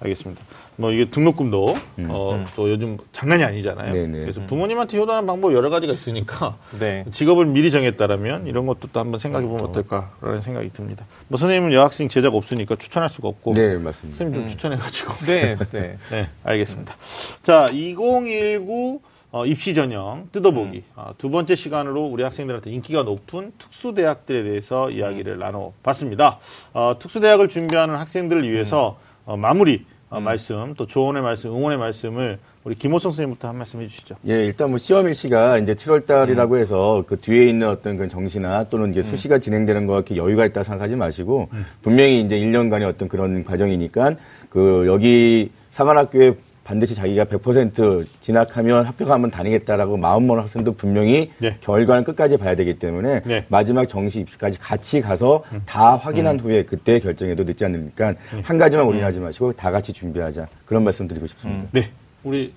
[0.00, 0.42] 알겠습니다.
[0.76, 1.76] 뭐 이게 등록금도
[2.08, 3.88] 어, 또 요즘 장난이 아니잖아요.
[3.88, 3.92] 음.
[3.92, 4.20] 네네.
[4.20, 7.04] 그래서 부모님한테 효도하는 방법 여러 가지가 있으니까 네.
[7.10, 11.04] 직업을 미리 정했다라면 이런 것도 또 한번 생각해 보면 어떨까라는 생각이 듭니다.
[11.26, 14.18] 뭐 선생님은 여학생 제자가 없으니까 추천할 수가 없고 네, 맞습니다.
[14.18, 15.56] 선생님 좀 추천해 가지고 네.
[15.72, 15.98] 네.
[16.10, 16.94] 네, 알겠습니다.
[17.42, 19.00] 자, 2019
[19.30, 20.84] 어, 입시 전형 뜯어보기.
[20.96, 26.38] 어, 두 번째 시간으로 우리 학생들한테 인기가 높은 특수대학들에 대해서 이야기를 나눠봤습니다.
[26.72, 32.74] 어, 특수대학을 준비하는 학생들을 위해서 어, 마무리 어, 말씀 또 조언의 말씀, 응원의 말씀을 우리
[32.74, 34.16] 김호성 선생님부터 한 말씀 해주시죠.
[34.28, 38.64] 예, 일단 뭐 시험 일시가 이제 7월 달이라고 해서 그 뒤에 있는 어떤 그 정시나
[38.64, 41.50] 또는 이제 수시가 진행되는 거와 이렇게 여유가 있다 생각하지 마시고
[41.82, 44.16] 분명히 이제 1년간의 어떤 그런 과정이니까
[44.48, 46.34] 그 여기 사관학교에
[46.68, 51.56] 반드시 자기가 100% 진학하면 합격하면 다니겠다라고 마음먹는 학생도 분명히 네.
[51.60, 53.46] 결과는 끝까지 봐야 되기 때문에 네.
[53.48, 58.12] 마지막 정시 입시까지 같이 가서 다 확인한 후에 그때 결정해도 늦지 않으니까?
[58.42, 60.46] 한 가지만 올인하지 마시고 다 같이 준비하자.
[60.66, 61.68] 그런 말씀 드리고 싶습니다.
[61.72, 61.88] 네,
[62.22, 62.52] 우리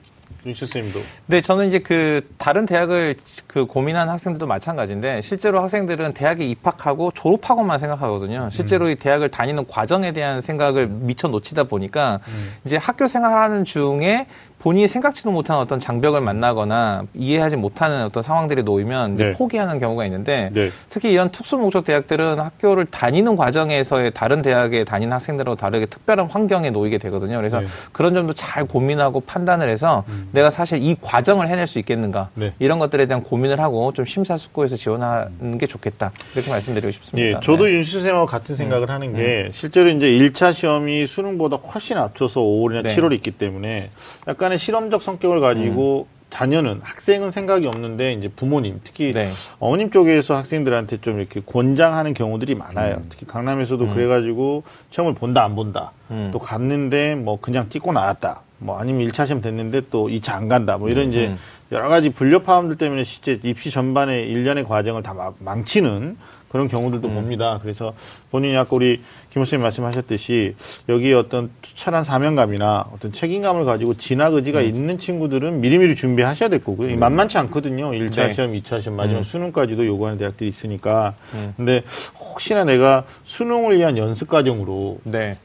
[0.45, 0.99] 윤실 선생님도.
[1.27, 3.15] 네, 저는 이제 그 다른 대학을
[3.47, 8.49] 그 고민한 학생들도 마찬가지인데 실제로 학생들은 대학에 입학하고 졸업하고만 생각하거든요.
[8.51, 12.19] 실제로 이 대학을 다니는 과정에 대한 생각을 미처 놓치다 보니까
[12.65, 14.27] 이제 학교 생활하는 중에
[14.61, 19.31] 본인이 생각지도 못한 어떤 장벽을 만나거나 이해하지 못하는 어떤 상황들이 놓이면 네.
[19.31, 20.69] 포기하는 경우가 있는데 네.
[20.87, 26.69] 특히 이런 특수 목적 대학들은 학교를 다니는 과정에서의 다른 대학에 다니는 학생들하고 다르게 특별한 환경에
[26.69, 27.37] 놓이게 되거든요.
[27.37, 27.65] 그래서 네.
[27.91, 32.53] 그런 점도 잘 고민하고 판단을 해서 내가 사실 이 과정을 해낼 수 있겠는가 네.
[32.59, 37.39] 이런 것들에 대한 고민을 하고 좀 심사숙고해서 지원하는 게 좋겠다 이렇게 말씀드리고 싶습니다.
[37.39, 37.71] 예, 저도 네.
[37.71, 42.95] 윤수 쌤하고 같은 생각을 하는 게 실제로 이제 1차 시험이 수능보다 훨씬 앞서서 5월이나 네.
[42.95, 43.89] 7월에 있기 때문에
[44.27, 46.21] 약간 의 실험적 성격을 가지고 음.
[46.29, 49.29] 자녀는 학생은 생각이 없는데 이제 부모님 특히 네.
[49.59, 52.95] 어머님 쪽에서 학생들한테 좀 이렇게 권장하는 경우들이 많아요.
[52.95, 53.05] 음.
[53.09, 55.91] 특히 강남에서도 그래가지고 시험을 본다 안 본다.
[56.09, 56.29] 음.
[56.31, 58.43] 또 갔는데 뭐 그냥 찍고 나왔다.
[58.59, 60.77] 뭐 아니면 1차 시험 됐는데 또 2차 안 간다.
[60.77, 61.37] 뭐 이런 이제 음.
[61.73, 66.17] 여러 가지 불협화음들 때문에 실제 입시 전반의 일련의 과정을 다 마- 망치는
[66.49, 67.13] 그런 경우들도 음.
[67.15, 67.59] 봅니다.
[67.61, 67.93] 그래서
[68.29, 69.01] 본인이 아까 우리
[69.31, 70.55] 김 교수님 말씀하셨듯이
[70.89, 74.65] 여기에 어떤 투철한 사명감이나 어떤 책임감을 가지고 진학 의지가 음.
[74.65, 76.89] 있는 친구들은 미리미리 준비하셔야 될 거고요.
[76.89, 77.91] 이 만만치 않거든요.
[77.91, 78.33] 1차 네.
[78.33, 79.23] 시험, 2차 시험, 마지막 음.
[79.23, 81.15] 수능까지도 요구하는 대학들이 있으니까.
[81.33, 81.53] 음.
[81.55, 81.83] 근데
[82.19, 85.37] 혹시나 내가 수능을 위한 연습 과정으로 네.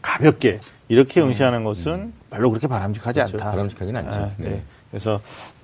[0.00, 3.38] 가볍게 이렇게 응시하는 것은 별로 그렇게 바람직하지 그렇죠.
[3.38, 3.50] 않다.
[3.50, 4.20] 바람직하진 않죠.
[4.20, 4.50] 아, 네.
[4.50, 4.62] 네.
[4.90, 5.20] 그래서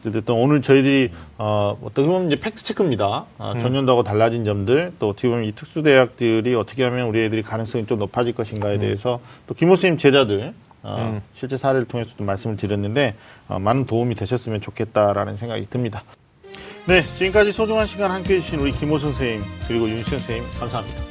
[0.06, 3.24] 어쨌든 오늘 저희들이 어, 어떻게 보면 이제 fact check입니다.
[3.38, 7.86] 어, 전년도하고 달라진 점들 또 어떻게 보면 이 특수 대학들이 어떻게 하면 우리 애들이 가능성이
[7.86, 11.22] 좀 높아질 것인가에 대해서 또 김호 수님 제자들 어, 음.
[11.34, 13.14] 실제 사례를 통해서도 말씀을 드렸는데
[13.48, 16.04] 어, 많은 도움이 되셨으면 좋겠다라는 생각이 듭니다.
[16.86, 21.02] 네, 지금까지 소중한 시간 함께해 주신 우리 김호 선생님 그리고 윤시 선생님 감사합니다.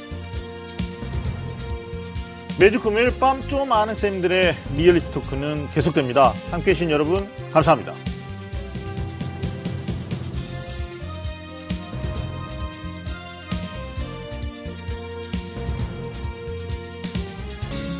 [2.58, 6.32] 매주 금요일 밤 좀 아는 쌤들의 리얼리티 토크는 계속됩니다.
[6.50, 7.92] 함께해 주신 여러분 감사합니다.